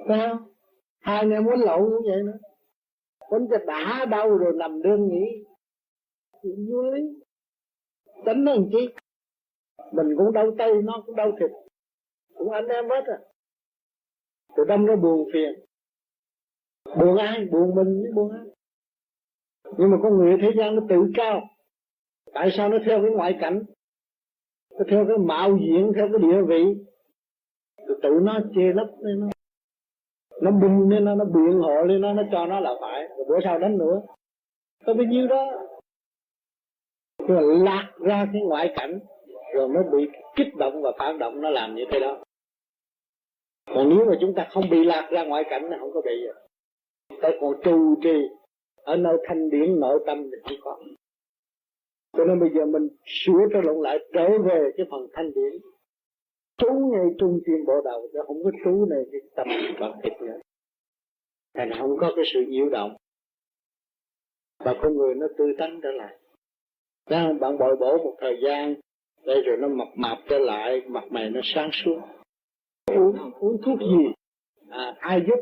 [0.07, 0.47] Sao không?
[0.99, 2.37] Hai anh em muốn lậu cũng vậy nữa.
[3.31, 5.45] Muốn cho đã đau rồi nằm đơn nghỉ.
[6.43, 7.01] Chuyện vô lý
[8.25, 8.87] đánh nó làm chi?
[9.91, 11.51] Mình cũng đau tay, nó cũng đau thịt.
[12.33, 13.17] Cũng anh em hết à
[14.55, 15.53] rồi đâm nó buồn phiền.
[16.99, 17.45] Buồn ai?
[17.51, 18.43] Buồn mình với buồn ai.
[19.77, 21.41] Nhưng mà con người thế gian nó tự cao.
[22.33, 23.63] Tại sao nó theo cái ngoại cảnh?
[24.71, 26.63] Nó theo cái mạo diện theo cái địa vị.
[27.87, 29.27] Rồi tự nó chê lấp lên nó
[30.41, 33.07] nó bung lên nó nó biện hộ lên nó nó cho nó là phải.
[33.07, 34.01] Rồi bữa sau đánh nữa.
[34.85, 35.51] Có bao nhiêu đó.
[37.27, 38.99] Rồi lạc ra cái ngoại cảnh.
[39.53, 42.23] Rồi nó bị kích động và phản động, nó làm như thế đó
[43.65, 46.25] còn nếu mà chúng ta không bị lạc ra ngoại cảnh thì không có bị
[46.25, 46.35] rồi.
[47.21, 48.29] Ta còn trù trì
[48.75, 50.79] ở nơi thanh điển nội tâm thì không có.
[52.17, 55.61] Cho nên bây giờ mình sửa trở lộn lại trở về cái phần thanh điển.
[56.57, 59.47] Trú ngay trung tim bộ đầu chứ không có trú này cái tâm
[59.79, 60.39] và thịt nữa.
[61.53, 62.95] Thành không có cái sự nhiễu động.
[64.59, 66.17] Và con người nó tươi tắn trở lại.
[67.09, 68.75] Đó, bạn bồi bổ một thời gian
[69.25, 71.99] đây rồi nó mập mạp trở lại mặt mày nó sáng suốt
[72.95, 74.13] uống uống thuốc gì?
[74.69, 75.39] À, ai giúp?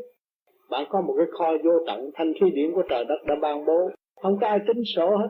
[0.70, 3.66] Bạn có một cái kho vô tận thanh khí điển của trời đất đã ban
[3.66, 3.90] bố.
[4.22, 5.30] Không có ai tính sổ hết.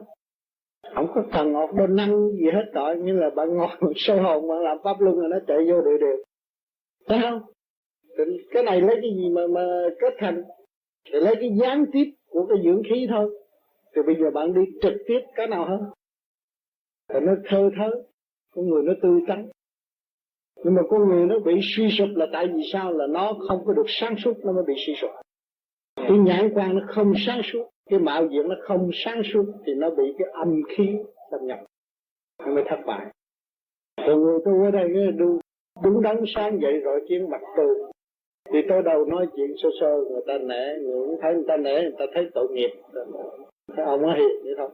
[0.96, 4.48] Không có cần ngọt đô năng gì hết tội như là bạn ngồi sâu hồn
[4.48, 6.18] mà làm pháp luân rồi nó chạy vô địa đều
[7.08, 7.42] thấy không?
[8.52, 9.62] Cái này lấy cái gì mà mà
[10.00, 10.44] kết thành?
[11.06, 13.44] Thì lấy cái gián tiếp của cái dưỡng khí thôi.
[13.96, 15.80] Thì bây giờ bạn đi trực tiếp cái nào hơn
[17.14, 17.90] thì nó thơ thớ
[18.56, 19.50] con người nó tươi tắn
[20.64, 22.94] nhưng mà con người nó bị suy sụp là tại vì sao?
[22.94, 25.12] Là nó không có được sáng suốt, nó mới bị suy sụp.
[25.96, 29.74] Cái nhãn quan nó không sáng suốt, cái mạo diện nó không sáng suốt thì
[29.74, 30.98] nó bị cái âm khí
[31.32, 31.60] xâm nhập.
[32.46, 33.06] Nó mới thất bại.
[34.08, 35.40] Rồi người, tôi ở đây cái đu
[35.84, 37.92] đúng đắn sáng dậy rồi chiến mặt tôi
[38.54, 41.58] thì tôi đầu nói chuyện sơ sơ, người ta nể, người cũng thấy người ta
[41.58, 42.72] nể, người ta thấy tội nghiệp.
[43.76, 44.70] Thấy ông nó hiền vậy thôi.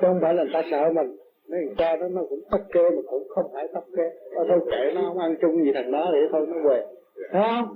[0.00, 1.16] Chứ không phải là người ta sợ mình
[1.50, 4.02] nói cha đó nó cũng tóc kê mà cũng không phải tóc kê
[4.34, 6.86] nó thôi kệ nó không ăn chung gì thằng đó để thôi nó về
[7.32, 7.74] thấy không?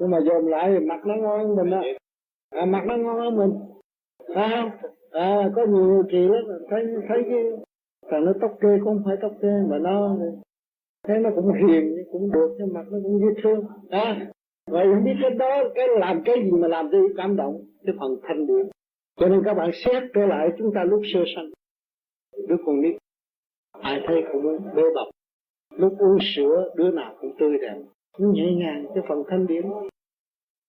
[0.00, 1.82] Nhưng mà dồn lại thì mặt nó ngon hơn mình á.
[2.50, 3.52] À, mặt nó ngon hơn mình.
[4.34, 4.70] Thấy không?
[5.10, 7.44] À có nhiều người kỳ lắm thấy thấy cái
[8.10, 10.16] thằng nó tóc kê cũng không phải tóc kê mà nó
[11.06, 13.64] thấy nó cũng hiền cũng được nhưng mặt nó cũng dễ thương.
[13.90, 14.26] À
[14.70, 17.94] vậy không biết cái đó cái làm cái gì mà làm cho cảm động cái
[18.00, 18.68] phần thanh điển.
[19.20, 21.50] Cho nên các bạn xét trở lại chúng ta lúc sơ sanh.
[22.48, 22.96] Đứa con nít
[23.80, 25.08] ai thấy cũng bê bọc.
[25.76, 27.82] Lúc uống sữa, đứa nào cũng tươi đẹp.
[28.18, 29.62] Nhẹ nhàng, cái phần thanh điển.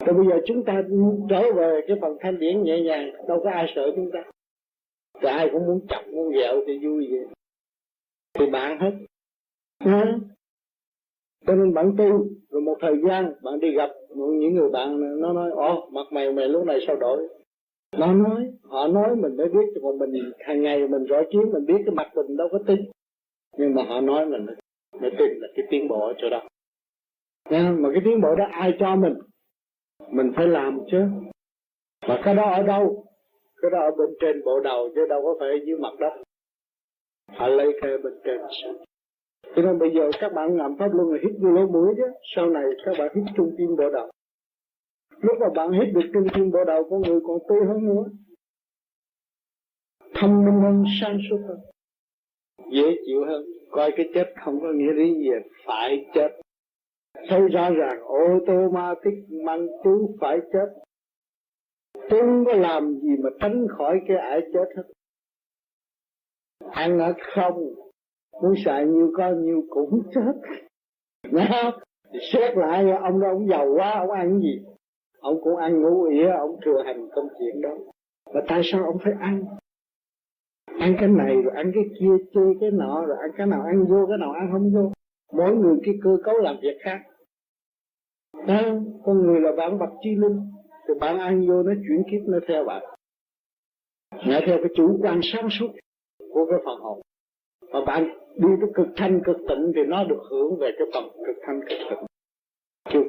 [0.06, 0.84] Rồi bây giờ chúng ta
[1.30, 4.24] trở về cái phần thanh điển nhẹ nhàng, đâu có ai sợ chúng ta.
[5.22, 7.26] Thì ai cũng muốn chọc, muốn dẹo thì vui vậy.
[8.34, 8.92] Thì bạn hết.
[9.78, 10.20] À.
[11.48, 15.34] cho nên bạn tu, rồi một thời gian bạn đi gặp những người bạn nó
[15.34, 17.28] nói, ồ, mặt mày mày lúc này sao đổi?
[17.98, 21.66] Nó nói, họ nói mình mới biết, còn mình hàng ngày mình rõ chiếu, mình
[21.66, 22.80] biết cái mặt mình đâu có tin
[23.58, 24.38] nhưng mà họ nói là
[25.02, 26.42] mới tin là cái tiến bộ ở chỗ đó.
[27.50, 29.14] Nên mà cái tiến bộ đó ai cho mình?
[30.10, 31.02] Mình phải làm chứ.
[32.08, 33.06] Mà cái đó ở đâu?
[33.62, 36.24] Cái đó ở bên trên bộ đầu chứ đâu có phải dưới mặt đất.
[37.32, 38.38] Họ lấy cái bên trên.
[39.56, 42.04] Cho nên bây giờ các bạn làm pháp luân là hít vô lỗ mũi chứ.
[42.36, 44.10] Sau này các bạn hít trung tim bộ đầu.
[45.22, 48.04] Lúc mà bạn hít được trung tim bộ đầu con người còn tươi hơn nữa.
[50.14, 51.60] Thông minh hơn, sáng suốt hơn
[52.72, 53.46] dễ chịu hơn.
[53.72, 55.30] Coi cái chết không có nghĩa lý gì,
[55.66, 56.30] phải chết.
[57.30, 60.68] Thấy rõ ràng ô tô ma tích mang chú phải chết.
[62.10, 64.84] Tôi không có làm gì mà tránh khỏi cái ải chết hết?
[66.72, 67.58] Ăn ở không,
[68.42, 70.34] muốn xài nhiêu có nhiêu cũng chết.
[71.32, 71.72] Nha?
[72.34, 74.62] Xét lại, ông đó, ông giàu quá, ông ăn gì?
[75.20, 77.70] Ông cũng ăn ngủ ỉa, Ông thừa hành công chuyện đó.
[78.34, 79.44] Mà tại sao ông phải ăn?
[80.86, 83.86] Ăn cái này rồi ăn cái kia chơi cái nọ Rồi ăn cái nào ăn
[83.90, 84.92] vô cái nào ăn không vô.
[85.34, 87.00] Mỗi người cái cơ cấu làm việc khác.
[88.48, 88.62] Đó,
[89.06, 90.52] Con người là bạn bậc chi linh.
[90.88, 92.84] Thì bạn ăn vô nó chuyển kiếp nó theo bạn.
[94.12, 95.68] Nó theo cái chủ quan sáng suốt
[96.34, 97.02] Của cái phần hồn.
[97.74, 98.04] Và bạn
[98.36, 101.62] đi tới cực thanh cực tịnh thì nó được hưởng về cái phần cực thanh
[101.70, 102.06] cực tịnh.
[102.94, 103.00] Chứ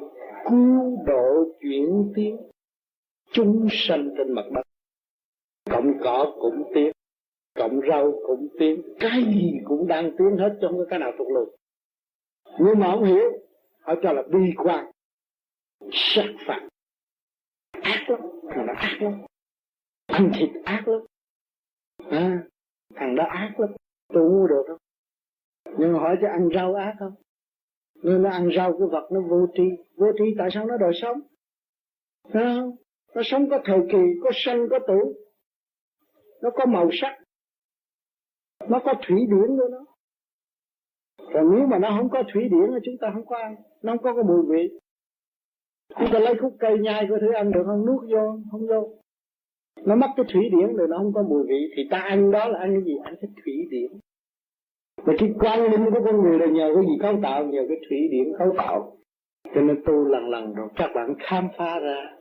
[0.49, 2.37] cứu độ chuyển tiến
[3.33, 4.61] chúng sanh trên mặt đất.
[5.69, 6.91] Cộng cỏ cũng tiến
[7.57, 11.45] cộng rau cũng tiến cái gì cũng đang tiến hết trong cái nào thuộc lùi.
[12.59, 13.31] Nhưng mà không hiểu
[13.81, 14.91] họ cho là bi quan
[15.91, 16.67] sát phạt.
[17.71, 19.13] Ác lắm thằng đó ác lắm.
[20.05, 21.01] Ăn thịt ác lắm.
[22.09, 22.43] À,
[22.95, 23.69] thằng đó ác lắm.
[24.13, 24.77] Tôi ngu được không?
[25.77, 27.13] Nhưng mà hỏi cho ăn rau ác không?
[27.95, 29.63] Nhưng nó ăn rau cái vật nó vô tri.
[29.95, 31.21] Vô tri tại sao nó đòi sống?
[32.33, 32.75] Thấy không?
[33.15, 35.13] Nó sống có thời kỳ có sanh có tử
[36.41, 37.17] nó có màu sắc
[38.69, 39.85] nó có thủy điển của nó.
[41.33, 43.91] Còn nếu mà nó không có thủy điển thì chúng ta không có ăn, nó
[43.91, 44.79] không có cái mùi vị.
[45.99, 47.85] Chúng ta lấy khúc cây nhai có thứ ăn được không?
[47.85, 48.89] Nuốt vô, không vô.
[49.85, 51.73] Nó mất cái thủy điển rồi nó không có mùi vị.
[51.75, 52.97] Thì ta ăn đó là ăn cái gì?
[53.03, 53.91] Ăn cái thủy điển.
[55.05, 57.45] Mà cái quan linh của con người là nhờ cái gì cấu tạo?
[57.45, 58.97] Nhờ cái thủy điển cấu tạo.
[59.55, 62.17] Cho nên tu lần lần rồi, các bạn khám phá ra.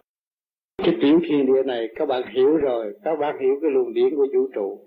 [0.78, 2.94] Cái tiểu thiên địa này, các bạn hiểu rồi.
[3.04, 4.80] Các bạn hiểu cái luồng điển của vũ trụ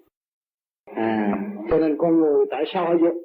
[0.96, 1.34] à
[1.70, 3.16] cho nên con người tại sao họ dục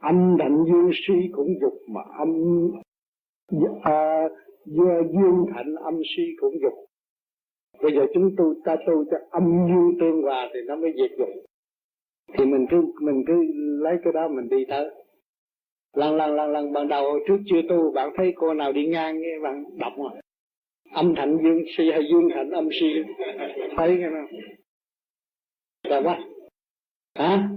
[0.00, 2.30] âm thạnh dương suy cũng dục mà âm
[3.82, 4.28] à,
[4.64, 6.72] dương thạnh âm suy cũng dục.
[7.82, 11.18] Bây giờ chúng tôi ta tu cho âm dương tương hòa thì nó mới diệt
[11.18, 11.28] dục.
[12.38, 13.42] Thì mình cứ mình cứ
[13.82, 14.90] lấy cái đó mình đi tới.
[15.96, 19.20] Lần lần lần lần ban đầu trước chưa tu bạn thấy cô nào đi ngang
[19.20, 20.20] nghe bạn đọc rồi
[20.92, 22.86] âm thạnh dương si hay dương thạnh âm si
[23.76, 24.26] thấy cái nào
[25.82, 26.18] là quá
[27.14, 27.48] à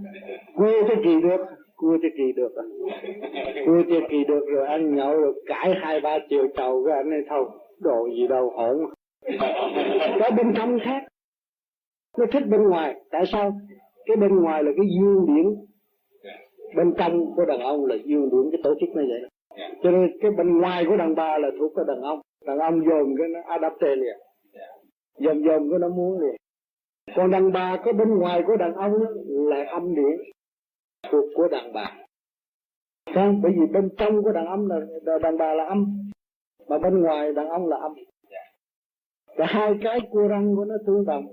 [0.56, 2.64] cua cái kỳ được, cua cái kỳ được à?
[3.66, 7.12] Cua cái kỳ được rồi ăn nhậu rồi cãi hai ba chiều trầu cái anh
[7.12, 7.46] ấy thôi,
[7.80, 8.78] đồ gì đâu hỗn
[10.20, 11.04] cái bên trong khác,
[12.18, 12.96] nó thích bên ngoài.
[13.12, 13.52] Tại sao?
[14.06, 15.46] Cái bên ngoài là cái dương điển.
[16.76, 19.30] Bên trong của đàn ông là dương điển, cái tổ chức như vậy.
[19.84, 22.20] Cho nên cái bên ngoài của đàn bà là thuộc cái đàn ông.
[22.46, 24.18] Đàn ông dồn cái nó adapte liền.
[25.20, 26.36] Dồn dồn cái nó muốn liền
[27.16, 28.94] còn đàn bà có bên ngoài của đàn ông
[29.28, 30.32] là âm điển
[31.12, 31.98] thuộc của đàn bà.
[33.14, 34.80] Không bởi vì bên trong của đàn ông là
[35.22, 36.10] đàn bà là âm
[36.68, 37.94] mà bên ngoài đàn ông là âm.
[39.36, 41.26] Và hai cái cua răng của nó tương đồng.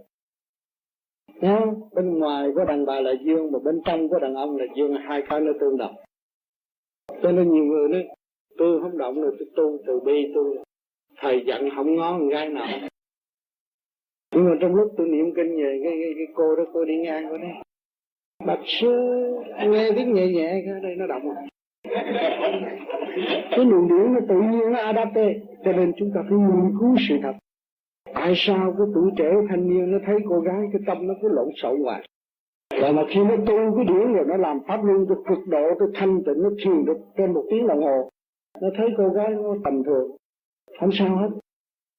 [1.40, 1.60] Nha,
[1.92, 4.94] bên ngoài của đàn bà là dương mà bên trong của đàn ông là dương.
[4.94, 5.94] Hai cái nó tương đồng.
[7.22, 8.08] Cho nên nhiều người nói
[8.58, 10.58] tôi không động được tôi tu từ bi tôi
[11.16, 12.66] thầy giận không ngó con gái nào
[14.34, 16.96] nhưng mà trong lúc tôi niệm kinh về cái, cái, cái cô đó cô đi
[16.96, 17.50] ngang cô đấy
[18.46, 18.90] bạch sư
[19.54, 21.42] anh nghe tiếng nhẹ nhẹ cái đây nó động à.
[23.50, 26.96] cái luồng điển nó tự nhiên nó adapte cho nên chúng ta phải nghiên cứu
[27.08, 27.32] sự thật.
[28.14, 31.28] Tại sao cái tuổi trẻ thanh niên nó thấy cô gái cái tâm nó cứ
[31.28, 32.08] lộn xộn hoài?
[32.80, 35.68] Và mà khi nó tu cái điển rồi nó làm pháp luân cho cực độ
[35.78, 38.10] cái thanh tịnh nó thiền được trên một tiếng đồng hồ
[38.60, 40.16] nó thấy cô gái nó tầm thường.
[40.80, 41.28] Không sao hết.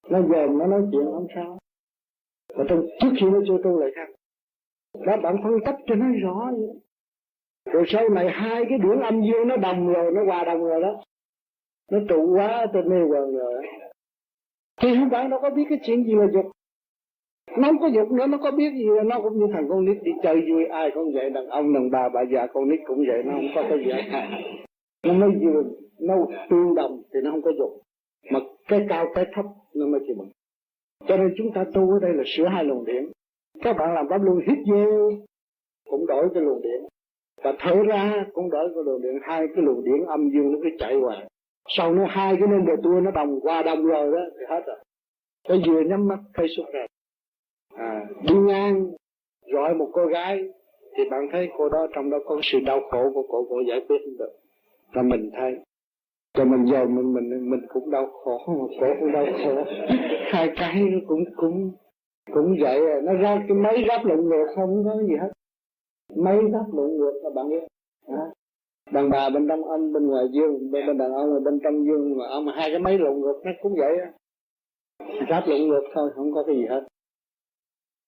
[0.10, 1.58] Nó dòm nó nói chuyện không sao
[2.56, 4.10] và trong trước khi nó chưa tu lại khác
[5.06, 6.52] đó bạn phân tích cho nó rõ.
[6.58, 6.76] Vậy
[7.74, 10.82] rồi sau này hai cái điểm âm dương nó đồng rồi, nó hòa đồng rồi
[10.82, 11.02] đó.
[11.92, 13.66] Nó trụ quá trên mê quần rồi.
[14.82, 16.46] Thì không bạn nó có biết cái chuyện gì là dục.
[17.58, 19.86] Nó không có dục nữa, nó có biết gì là nó cũng như thằng con
[19.86, 22.80] nít đi chơi vui, ai cũng vậy, đàn ông, đàn bà bà già, con nít
[22.86, 23.92] cũng vậy, nó không có cái gì
[25.04, 25.64] nó mới vừa,
[26.00, 26.16] nó
[26.50, 27.82] tương đồng thì nó không có dục.
[28.32, 30.30] Mà cái cao, cái thấp, nó mới chịu bằng
[31.08, 33.12] cho nên chúng ta tu ở đây là sửa hai luồng điện.
[33.64, 35.12] Các bạn làm pháp luân hít vô
[35.90, 36.82] cũng đổi cái luồng điện.
[37.44, 39.20] Và thở ra cũng đổi cái luồng điện.
[39.22, 41.28] Hai cái luồng điện âm dương nó cứ chạy hoài.
[41.68, 44.62] Sau nó hai cái nên đồ tua nó đồng qua đồng rồi đó thì hết
[44.68, 44.78] rồi.
[45.48, 46.86] Cái vừa nhắm mắt thấy xuất ra.
[47.76, 48.92] À, đi ngang
[49.52, 50.50] gọi một cô gái
[50.98, 53.86] thì bạn thấy cô đó trong đó có sự đau khổ của cô cô giải
[53.88, 54.32] quyết không được.
[54.94, 55.60] Và mình thấy
[56.34, 59.64] cho mình giờ mình mình mình cũng đau khổ mà cổ cũng đau khổ
[60.36, 61.72] hai cái cũng cũng
[62.34, 62.98] cũng vậy à.
[63.04, 65.32] nó ra cái máy ráp lộn ngược không có gì hết.
[66.16, 67.64] Máy ráp lộn ngược là bạn biết
[68.08, 68.26] à,
[68.92, 71.86] đàn bà bên trong âm bên ngoài dương bên, bên đàn ông là bên trong
[71.86, 74.12] dương mà ông hai cái máy lộn ngược nó cũng vậy á.
[75.30, 76.88] Ráp lộn ngược thôi không có cái gì hết.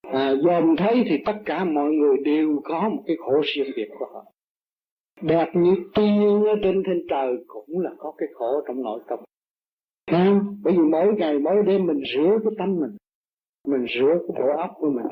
[0.01, 3.89] À, dòm thấy thì tất cả mọi người đều có một cái khổ riêng biệt
[3.99, 4.25] của họ.
[5.21, 9.19] Đẹp như tiên ở trên thiên trời cũng là có cái khổ trong nội tâm
[10.11, 10.57] không?
[10.63, 12.97] bởi vì mỗi ngày, mỗi đêm mình rửa cái tâm mình
[13.67, 15.05] mình rửa cái bộ óc của mình.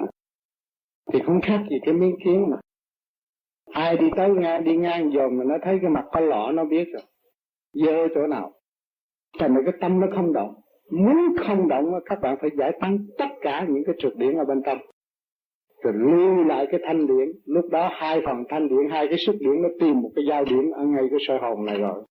[1.13, 2.57] Thì không khác gì cái miếng kiến mà.
[3.71, 6.65] Ai đi tới ngang, đi ngang dòm mà nó thấy cái mặt có lọ, nó
[6.65, 7.03] biết rồi.
[7.73, 8.51] Dơ chỗ nào.
[9.39, 10.53] Thành ra cái tâm nó không động.
[10.91, 14.45] Muốn không động các bạn phải giải tăng tất cả những cái trượt điển ở
[14.45, 14.77] bên trong
[15.85, 17.31] rồi lưu lại cái thanh điển.
[17.45, 20.45] Lúc đó hai phần thanh điển, hai cái xúc điển nó tìm một cái giao
[20.45, 22.03] điểm ở ngay cái sợi hồn này rồi.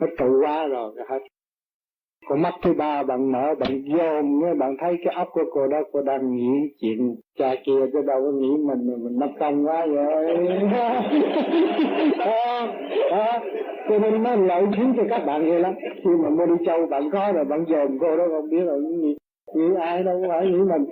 [0.00, 1.18] Nó trụ quá rồi hết
[2.28, 5.66] con mắt thứ ba bạn mở bạn dòm nghe bạn thấy cái óc của cô
[5.66, 9.66] đó cô đang nghĩ chuyện cha kia chứ đâu có nghĩ mình mình mất công
[9.66, 10.36] quá vậy.
[12.18, 12.66] À,
[13.10, 13.40] à,
[13.88, 15.74] cho nên nó lợi thiếu cho các bạn vậy lắm.
[16.04, 18.80] Khi mà mua đi châu bạn có rồi bạn dòm cô đó không biết rồi
[18.80, 19.16] nghĩ
[19.54, 20.86] nghĩ ai đâu phải nghĩ mình.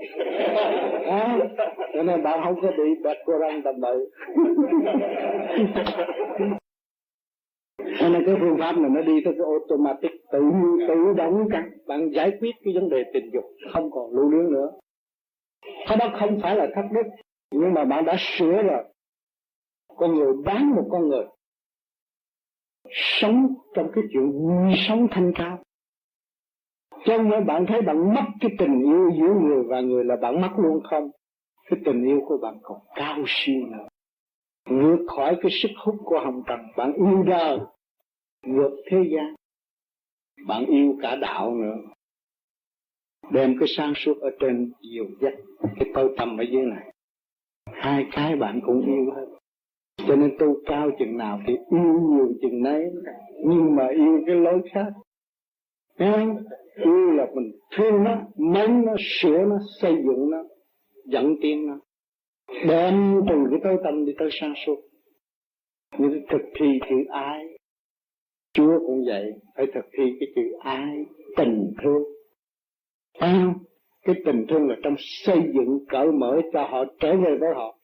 [1.07, 1.39] À,
[1.95, 3.97] cho nên bạn không có bị bẹt cô răng tầm bậy
[8.01, 10.41] cho nên cái phương pháp này nó đi theo cái automatic tự
[10.89, 14.53] tự động cả bạn giải quyết cái vấn đề tình dục không còn lưu luyến
[14.53, 14.71] nữa.
[15.89, 17.11] Cái đó không phải là thất đức
[17.53, 18.85] nhưng mà bạn đã sửa rồi.
[19.97, 21.25] Con người bán một con người.
[22.91, 25.59] Sống trong cái chuyện vui sống thanh cao.
[27.05, 30.41] Cho nên bạn thấy bạn mất cái tình yêu giữa người và người là bạn
[30.41, 31.11] mất luôn không?
[31.71, 33.87] Cái tình yêu của bạn còn cao siêu nữa.
[34.71, 37.59] Vượt khỏi cái sức hút của hồng trần bạn yêu đời
[38.47, 39.35] vượt thế gian.
[40.47, 41.77] Bạn yêu cả đạo nữa.
[43.33, 45.35] Đem cái sáng suốt ở trên dìu dắt
[45.77, 46.93] cái tâm tâm ở dưới này.
[47.73, 49.27] Hai cái bạn cũng yêu hết.
[50.09, 52.85] Cho nên tu cao chừng nào thì yêu nhiều chừng nấy.
[53.45, 54.93] Nhưng mà yêu cái lối khác.
[55.99, 56.27] Thấy
[56.75, 60.45] Yêu là mình thương nó, mến nó, sửa nó, xây dựng nó,
[61.05, 61.79] dẫn tiến nó.
[62.69, 64.77] Đem từ cái tối tâm đi tới sáng suốt.
[65.99, 67.54] Nhưng thực thi chữ ai
[68.55, 71.05] Chúa cũng vậy, phải thực thi cái chữ ai,
[71.37, 72.03] tình thương.
[73.19, 73.55] À,
[74.05, 77.79] cái tình thương là trong xây dựng cởi mở cho họ trở về với họ.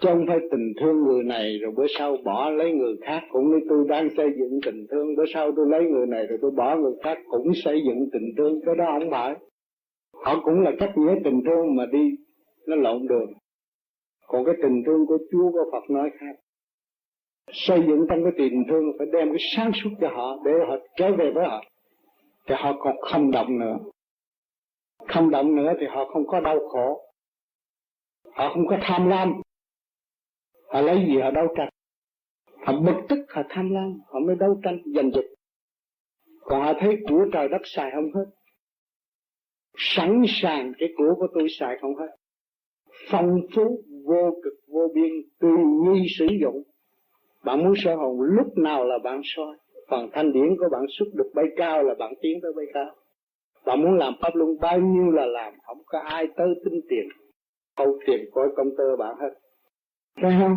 [0.00, 3.50] Chứ không phải tình thương người này rồi bữa sau bỏ lấy người khác cũng
[3.50, 6.50] như tôi đang xây dựng tình thương bữa sau tôi lấy người này rồi tôi
[6.50, 9.34] bỏ người khác cũng xây dựng tình thương cái đó không phải.
[10.24, 12.10] Họ cũng là cách nghĩa tình thương mà đi
[12.66, 13.32] nó lộn đường.
[14.26, 16.36] Còn cái tình thương của Chúa của Phật nói khác
[17.52, 20.76] xây dựng trong cái tình thương, phải đem cái sáng suốt cho họ, để họ
[20.96, 21.64] trở về với họ.
[22.46, 23.76] Thì họ còn không động nữa.
[25.08, 27.00] Không động nữa thì họ không có đau khổ.
[28.32, 29.32] Họ không có tham lam.
[30.68, 31.68] Họ lấy gì họ đấu tranh?
[32.62, 35.24] Họ bực tức, họ tham lam, họ mới đấu tranh giành giật.
[36.40, 38.30] Còn họ thấy của trời đất xài không hết.
[39.76, 42.16] Sẵn sàng cái của của tôi xài không hết.
[43.10, 45.50] Phong phú, vô cực, vô biên tùy
[45.84, 46.62] nhi sử dụng
[47.46, 49.56] bạn muốn soi hồn lúc nào là bạn soi?
[49.90, 52.94] Phần thanh điển của bạn xuất được bay cao là bạn tiến tới bay cao.
[53.66, 57.08] Bạn muốn làm pháp luân bao nhiêu là làm, không có ai tới tính tiền.
[57.76, 59.30] Câu tiền coi công tơ bạn hết.
[60.22, 60.56] Thấy không?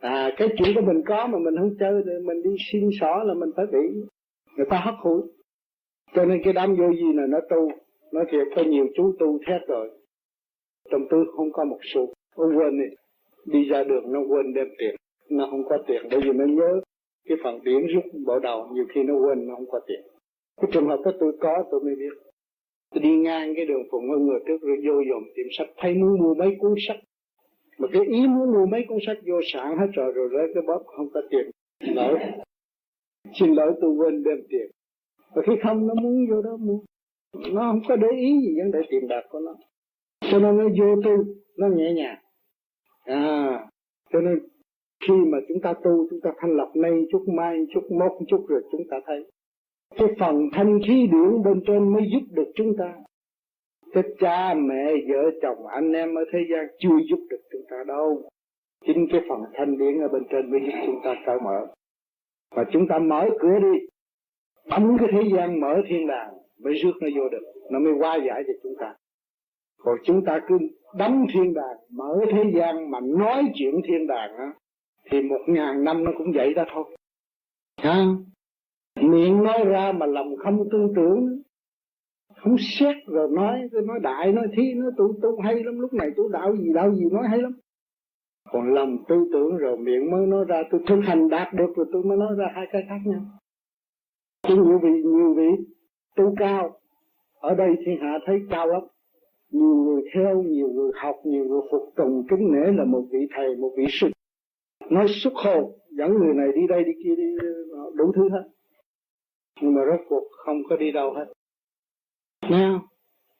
[0.00, 3.22] À cái chuyện của mình có mà mình không chơi thì mình đi xin xỏ
[3.26, 4.00] là mình phải bị
[4.56, 5.22] người ta hấp hủi.
[6.14, 7.68] Cho nên cái đám vô gì này nó tu,
[8.12, 9.90] nó thiệt có nhiều chú tu thét rồi.
[10.90, 12.12] Trong tôi không có một xu.
[12.36, 12.96] Ông quên đi.
[13.46, 14.94] Đi ra đường nó quên đem tiền
[15.30, 16.80] nó không có tiền bởi vì nó nhớ
[17.28, 20.00] cái phần điển rút bộ đầu, nhiều khi nó quên nó không có tiền
[20.60, 22.14] cái trường hợp đó tôi có, tôi mới biết.
[22.90, 25.94] Tôi đi ngang cái đường phụng ở người trước, rồi vô dòng tiệm sách, thấy
[25.94, 26.96] muốn mua mấy cuốn sách.
[27.78, 30.62] Mà cái ý muốn mua mấy cuốn sách vô sản hết rồi rồi lấy cái
[30.66, 32.18] bóp, không có tiền lỗi
[33.34, 34.70] xin lỗi, tôi quên đem tiền.
[35.34, 36.78] Và khi không, nó muốn vô đó mua.
[37.52, 39.54] Nó không có để ý gì vấn đề tiền bạc của nó.
[40.20, 41.18] Cho nên nó vô tôi
[41.58, 42.18] nó nhẹ nhàng.
[43.04, 43.66] À
[44.12, 44.38] cho nên
[45.08, 48.44] khi mà chúng ta tu, chúng ta thanh lọc nay chút mai, chút mốt chút
[48.48, 49.24] rồi chúng ta thấy.
[49.96, 52.94] Cái phần thanh khí điển bên trên mới giúp được chúng ta.
[53.92, 57.76] Cái cha, mẹ, vợ, chồng, anh em ở thế gian chưa giúp được chúng ta
[57.86, 58.22] đâu.
[58.86, 61.66] Chính cái phần thanh điển ở bên trên mới giúp chúng ta cởi mở.
[62.56, 63.78] Và chúng ta mở cửa đi.
[64.70, 67.42] Bấm cái thế gian mở thiên đàng mới rước nó vô được.
[67.70, 68.94] Nó mới qua giải cho chúng ta.
[69.78, 70.58] Còn chúng ta cứ
[70.98, 74.52] đóng thiên đàng, mở thế gian mà nói chuyện thiên đàng á
[75.10, 76.84] thì một ngàn năm nó cũng vậy đó thôi.
[77.76, 78.06] À,
[79.00, 81.42] miệng nói ra mà lòng không tư tưởng.
[82.36, 85.80] Không xét rồi nói nói đại nói thi nói tu tu hay lắm.
[85.80, 87.52] Lúc này tu đạo gì đạo gì nói hay lắm.
[88.52, 90.62] Còn lòng tư tưởng rồi miệng mới nói ra.
[90.70, 93.20] Tôi thực hành đạt được rồi tôi mới nói ra hai cái khác nhau.
[94.48, 95.64] Chứ nhiều vị nhiều vị
[96.16, 96.80] tu cao.
[97.40, 98.82] Ở đây thiên hạ thấy cao lắm.
[99.50, 103.28] Nhiều người theo nhiều người học nhiều người phục tùng kính nể là một vị
[103.36, 104.08] thầy một vị sư
[104.90, 107.36] nói xuất hồn dẫn người này đi đây, đi kia, đi
[107.72, 108.48] ờ, đủ thứ hết.
[109.60, 111.32] Nhưng mà rốt cuộc không có đi đâu hết.
[112.50, 112.80] Nha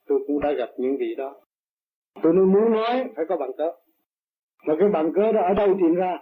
[0.07, 1.37] tôi cũng đã gặp những vị đó.
[2.23, 3.73] Tôi nói, muốn nói, phải có bằng cớ.
[4.67, 6.19] Mà cái bằng cớ đó ở đâu tìm ra?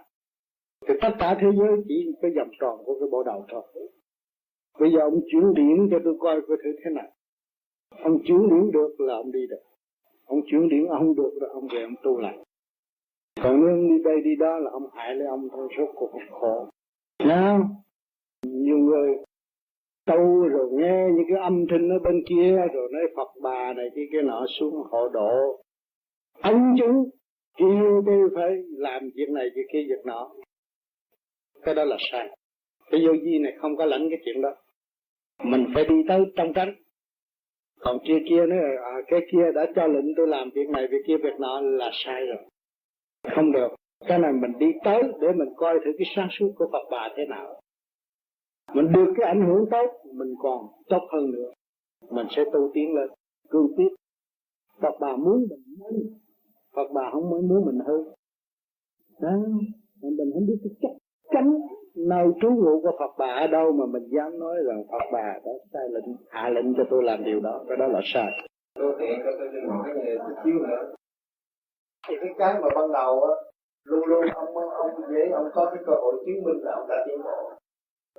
[0.89, 3.63] Thì tất cả thế giới chỉ cái vòng tròn của cái bộ đầu thôi.
[4.81, 7.09] Bây giờ ông chuyển điểm cho tôi coi cái thứ thế nào.
[8.03, 9.63] Ông chuyển điểm được là ông đi được.
[10.27, 12.39] Ông chuyển điểm ông được là ông về ông tu lại
[13.43, 16.69] còn nếu đi đây đi đó là ông hại lấy ông thôi số cuộc khổ.
[17.25, 17.59] Nha
[18.43, 19.17] nhiều người
[20.07, 23.91] tu rồi nghe những cái âm thanh ở bên kia rồi nói Phật bà này
[23.95, 25.63] kia cái nọ xuống họ độ.
[26.41, 27.11] Ông chúng
[27.59, 30.31] kêu tôi phải làm việc này việc kia việc nọ.
[31.63, 32.37] Cái đó là sai.
[32.91, 34.55] Cái vô vi này không có lẫn cái chuyện đó.
[35.45, 36.75] Mình phải đi tới trong tránh.
[37.81, 41.03] Còn kia kia nữa à, cái kia đã cho lệnh tôi làm việc này việc
[41.07, 42.45] kia việc nọ là sai rồi
[43.35, 43.69] không được.
[44.07, 47.09] Cái này mình đi tới để mình coi thử cái sáng suốt của Phật bà
[47.17, 47.61] thế nào.
[48.75, 51.53] Mình được cái ảnh hưởng tốt, mình còn tốt hơn nữa.
[52.11, 53.11] Mình sẽ tu tiến lên,
[53.51, 53.89] cương tiếp
[54.81, 55.93] Phật bà muốn mình hơn
[56.77, 58.03] Phật bà không mới muốn mình hơn.
[59.21, 59.31] Đó.
[60.03, 60.91] Mình không biết cái chắc
[61.31, 61.55] chắn
[61.97, 65.39] nơi trú ngụ của Phật bà ở đâu mà mình dám nói rằng Phật bà
[65.45, 67.65] đã sai lệnh, hạ lệnh cho tôi làm điều đó.
[67.69, 68.31] Cái đó là sai.
[68.75, 70.95] Tôi tiện cho tôi đừng hỏi chút xíu nữa
[72.09, 73.35] thì cái cái mà ban đầu á
[73.85, 76.97] luôn luôn ông ông dễ ông có cái cơ hội chứng minh là ông đã
[77.07, 77.53] tiến bộ.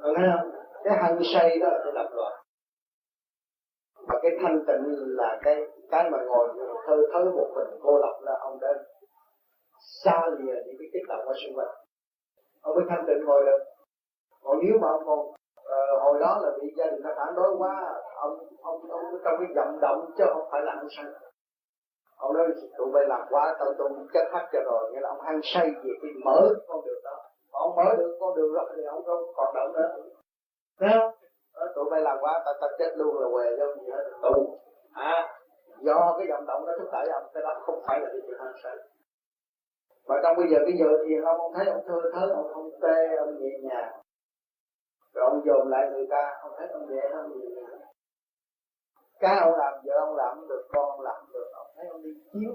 [0.02, 0.52] Ông thấy không?
[0.84, 2.34] Cái hăng say đó là cái lập loạn
[4.08, 4.86] và cái thanh tịnh
[5.20, 5.56] là cái
[5.92, 6.48] cái mà ngồi
[6.86, 8.68] thơ thớ một mình cô lập là ông đã
[10.04, 11.76] xa lìa những cái kích động ở xung quanh.
[12.62, 13.64] Ông mới thanh tịnh ngồi được.
[14.44, 17.56] Còn nếu mà ông còn uh, hồi đó là bị gia đình nó phản đối
[17.58, 21.06] quá ông ông ông trong cái vận động chứ không phải là ăn săn
[22.24, 22.46] ông nói
[22.78, 24.92] tụi bay làm quá tao tôi chết hết cho rồi.
[24.92, 27.18] Nghĩa là ông hăng say về cái mở con đường đó.
[27.52, 29.90] Ông mở được con đường đó thì ông không còn động nữa.
[30.80, 31.12] Thấy không?
[31.76, 34.04] Tụi bay làm quá tao tao chết luôn là què cho gì hết.
[34.22, 34.58] Tù
[34.94, 35.40] à
[35.80, 38.40] do cái vận động đó thúc đẩy ông cái đó không phải là cái chuyện
[38.40, 38.78] hăng say.
[40.08, 42.70] Mà trong bây giờ cái giờ thì ông không thấy ông thơ thớ ông không
[42.82, 43.94] tê ông nhẹ nhàng.
[45.14, 47.50] Rồi ông dồn lại người ta ông thấy ông nhẹ nhiều.
[47.50, 47.84] Người
[49.24, 51.50] cái ông làm vợ ông làm được con ông làm được.
[51.54, 52.54] ông thấy ông đi chiếu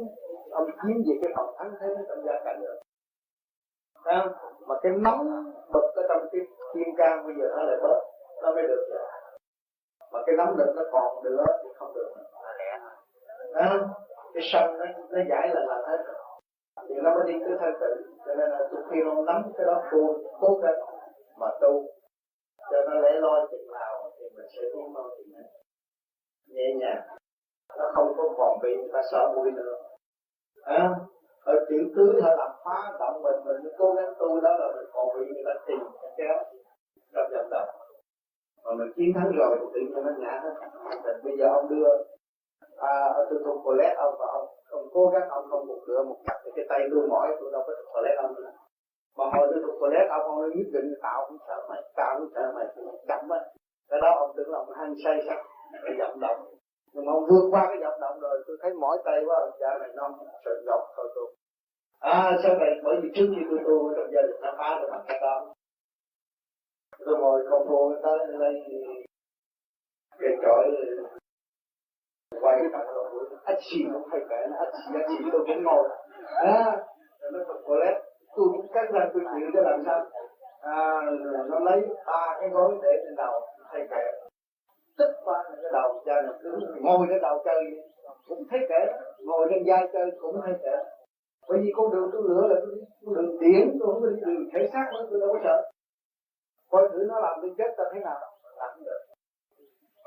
[0.51, 2.79] ông chiếm về cái phòng thắng thế trong gia cảnh được
[4.05, 4.27] à,
[4.67, 6.41] mà cái nóng bực ở trong cái
[6.75, 8.01] thiên can bây giờ nó lại bớt
[8.43, 9.09] nó mới được rồi
[10.13, 12.15] mà cái nóng lực nó còn nữa thì không được.
[13.53, 13.79] À,
[14.35, 16.17] cái sân nó, nó giải là làm hết rồi.
[16.89, 19.67] Thì nó mới đi tới thanh tịnh cho nên là tôi khi ông nắm cái
[19.67, 20.81] đó tu cố gắng
[21.39, 21.87] mà tu.
[22.71, 25.25] Cho nó lẽ loi chừng nào thì mình sẽ tiến mau thì
[26.47, 27.03] nhẹ nhàng
[27.79, 29.75] nó không có còn bị người ta sợ mũi nữa.
[30.63, 30.91] À,
[31.45, 34.87] ở chuyện tứ hay làm phá động mình mình cố gắng tu đó là mình
[34.93, 36.37] còn bị người ta tìm cái kéo
[37.13, 37.69] gặp dòng động
[38.65, 40.55] mà mình chiến thắng rồi thì tự nhiên nó ngã hết
[41.05, 41.89] thì bây giờ ông đưa
[42.77, 46.03] à, ở tôi thuộc toilet ông và ông ông cố gắng ông không một cửa
[46.03, 48.51] một cặp cái tay luôn mỏi tôi đâu có thuộc toilet ông nữa.
[49.17, 52.29] Mà hồi tôi thuộc toilet ông ông nhất định tạo cũng sợ mày tạo cũng
[52.35, 52.67] sợ mày
[53.09, 53.41] chậm á.
[53.91, 55.39] Cái đó ông tưởng là ông hăng say sắc
[55.85, 56.41] cái vận động
[56.99, 59.79] nhưng mà ông vượt qua cái vận động rồi, tôi thấy mỏi tay quá cha
[59.81, 60.13] này non
[60.45, 61.27] sợ dọc thôi tôi.
[62.01, 62.71] À sao vậy?
[62.85, 65.55] Bởi vì trước khi tôi tu, trong gia đình nó phá được bằng cái đó.
[67.07, 68.55] Tôi ngồi con vô tới đây
[70.19, 70.65] cái chổi
[72.41, 75.89] quay cả rồi ách xì cũng hay kể ách xì ách xì tôi cũng ngồi.
[76.37, 76.87] À
[77.33, 77.97] nó còn toilet
[78.37, 80.07] tôi cũng cắt ra tôi chịu cho làm sao?
[80.61, 81.01] À
[81.51, 83.41] nó lấy ba cái gối để trên đầu,
[83.73, 84.18] thầy kể
[84.99, 87.65] tức qua cái đầu chơi nó cứ ngồi cái đầu chơi.
[88.27, 88.87] Cũng thấy kể
[89.21, 90.77] ngồi trên vai chơi cũng thấy kể
[91.49, 92.61] bởi vì con đường tôi lựa là
[93.05, 95.71] con đường điển, tôi không đi đường thể xác nữa, tôi đâu có sợ.
[96.71, 98.21] Coi thử nó làm tôi chết ta thế nào,
[98.57, 99.01] làm không được.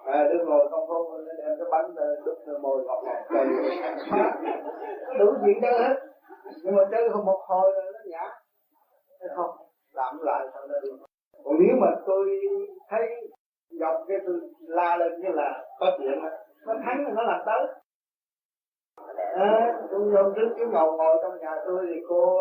[0.06, 3.46] À đứa ngồi không không đem cái bánh ờ, đút mồi ngọt ngọt chơi.
[5.20, 5.96] Đủ chuyện chơi hết.
[6.64, 8.30] Nhưng mà chơi không một hồi là nó nhả.
[9.20, 9.56] Thấy không,
[9.94, 10.90] làm lại sao nó đi
[11.44, 12.40] còn nếu mà tôi
[12.90, 13.31] thấy
[13.80, 16.20] dọc cái tôi la lên như là có chuyện
[16.66, 17.68] nó thắng nó làm tới.
[19.36, 22.38] À, tôi hôm trước chú ngồi ngồi trong nhà tôi thì cô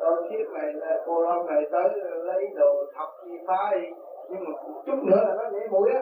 [0.00, 0.72] tôi chiếc này
[1.06, 1.88] cô hôm này tới
[2.24, 3.86] lấy đồ thọc đi phá đi
[4.28, 4.52] nhưng mà
[4.86, 6.00] chút nữa là nó nhảy mũi á.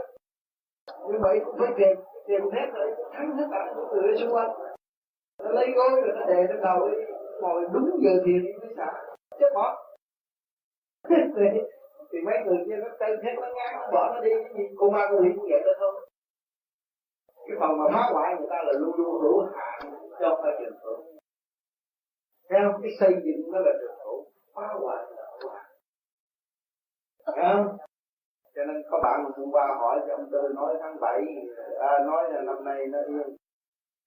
[1.08, 1.96] Như vậy cũng phải tìm
[2.26, 4.50] tìm hết rồi thắng hết cả những người xung quanh.
[5.42, 6.96] Nó lấy gối rồi nó đè lên đầu đi.
[7.40, 8.92] Ngồi đúng giờ thiền mới xả.
[9.38, 9.84] Chết bỏ.
[12.12, 14.30] thì, mấy người kia nó tên hết nó ngán nó bỏ nó đi.
[14.44, 14.64] Cái gì?
[14.78, 16.08] Cô ma cô quỷ cũng vậy đó thôi.
[17.46, 19.80] Cái phần mà phá hoại người ta là luôn luôn hữu hạn
[20.20, 21.12] cho không phải trường hữu
[22.50, 25.66] theo cái xây dựng nó là trường hữu phá hoại là hữu hạn
[27.26, 27.76] không?
[28.54, 31.22] cho nên có bạn hôm qua hỏi cho ông tư nói tháng 7
[31.78, 33.36] à, nói là năm nay nó yên.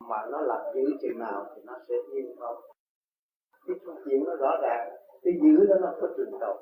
[0.10, 2.58] Mà nó làm giữ chừng nào thì nó sẽ yên không
[3.68, 3.76] cái
[4.06, 4.89] chuyện nó rõ ràng
[5.24, 6.60] cái giữ đó nó có trường độ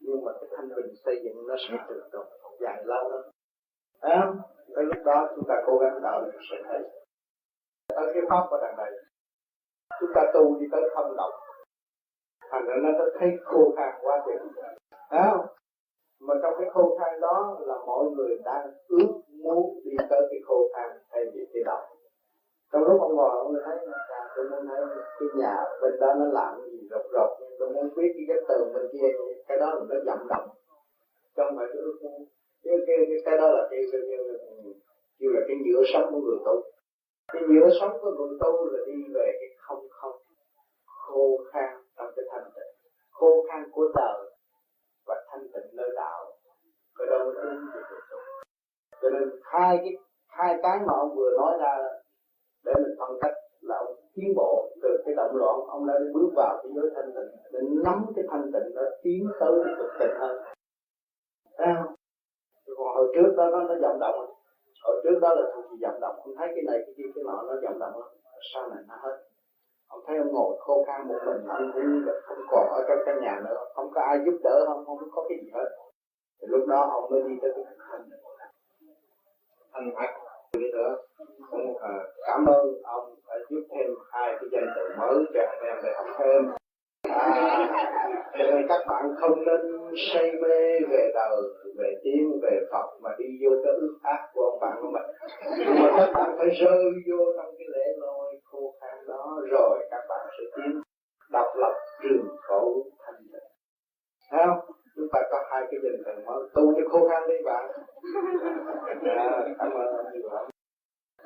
[0.00, 2.26] nhưng mà cái thanh bình xây dựng nó sẽ trường tồn
[2.60, 3.22] dài lâu lắm
[4.00, 4.32] à,
[4.74, 6.80] cái lúc đó chúng ta cố gắng đạo được sự thấy
[7.94, 8.92] ở cái pháp của đằng này.
[10.00, 11.34] Chúng ta tu đi tới không động
[12.50, 14.64] thành ra nó thấy khô khan quá chừng
[15.08, 15.36] à,
[16.20, 20.38] mà trong cái khô khan đó là mọi người đang ước muốn đi tới cái
[20.46, 21.97] khô khan thay vì cái động
[22.72, 24.80] trong lúc ông ngồi ông thấy là tôi muốn thấy
[25.18, 28.72] cái nhà bên đó nó làm gì rộp rộp tôi muốn biết cái cái tường
[28.74, 29.08] bên kia
[29.48, 30.48] cái đó là nó dậm động.
[31.36, 31.82] Trong phải cái
[32.64, 34.18] cái cái cái, cái đó là cái cái, cái,
[35.18, 36.62] như là cái nhựa sống của người tu.
[37.32, 40.16] Cái nhựa sống của người tu là đi về cái không không
[40.86, 42.72] khô khan trong cái thanh tịnh.
[43.10, 44.30] Khô khan của đời
[45.06, 46.32] và thanh tịnh nơi đạo.
[46.98, 47.98] Cái đó mới đúng được
[49.02, 49.92] cho nên hai cái
[50.28, 51.97] hai cái mà ông vừa nói ra
[52.64, 56.30] để mình phân tích là ông tiến bộ từ cái động loạn ông đã bước
[56.36, 59.90] vào cái giới thanh tịnh để nắm cái thanh tịnh đó tiến tới cái cực
[60.00, 60.36] tịnh hơn.
[61.56, 61.84] À,
[62.76, 64.18] còn hồi trước đó nó nó vọng động.
[64.84, 66.16] Hồi trước đó là thuộc gì vọng động.
[66.24, 68.08] Ông thấy cái này cái kia cái nọ nó vọng động lắm.
[68.54, 69.16] Sau này nó hết.
[69.88, 73.20] Ông thấy ông ngồi khô khan một mình ông cũng không còn ở trong căn
[73.20, 73.64] nhà nữa.
[73.74, 75.68] Không có ai giúp đỡ không không có cái gì hết.
[76.40, 78.08] Thì lúc đó ông mới đi tới cái thanh
[79.72, 79.90] thanh
[80.54, 80.96] hạnh nữa
[81.50, 81.80] cũng uh,
[82.26, 85.90] cảm ơn ông đã giúp thêm hai cái danh từ mới cho anh em để
[85.96, 86.50] học thêm.
[87.08, 87.68] À,
[88.32, 89.60] cho nên các bạn không nên
[90.12, 91.42] say mê về đời
[91.76, 95.06] về tiếng về phật mà đi vô cái ước ác của ông bạn của mình.
[95.82, 100.02] Mà các bạn phải rơi vô trong cái lễ lôi khô khan đó rồi các
[100.08, 100.80] bạn sẽ tiến
[101.30, 103.50] độc lập trường cổ thanh tịnh.
[104.30, 104.77] Thấy không?
[104.98, 107.64] Chúng ta có hai cái danh từ mới tu cho khô khan đi bạn.
[109.16, 110.44] À, cảm ơn ông nhiều lắm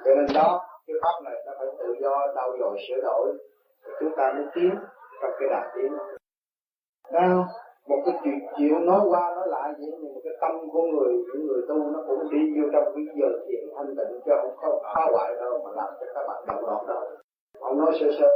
[0.04, 3.32] cho nên đó cái pháp này nó phải tự do đau dồi sửa đổi.
[4.00, 4.70] Chúng ta mới tiến
[5.22, 5.92] trong cái đà tiến.
[7.12, 7.46] Nào
[7.88, 11.12] một cái chuyện chuyện nói qua nói lại vậy nhưng mà cái tâm của người
[11.12, 14.56] những người tu nó cũng đi vô trong cái giờ thiện thanh tịnh cho không
[14.62, 17.02] có phá hoại đâu mà làm cho các bạn động loạn đâu.
[17.60, 18.28] Ông nói sơ sơ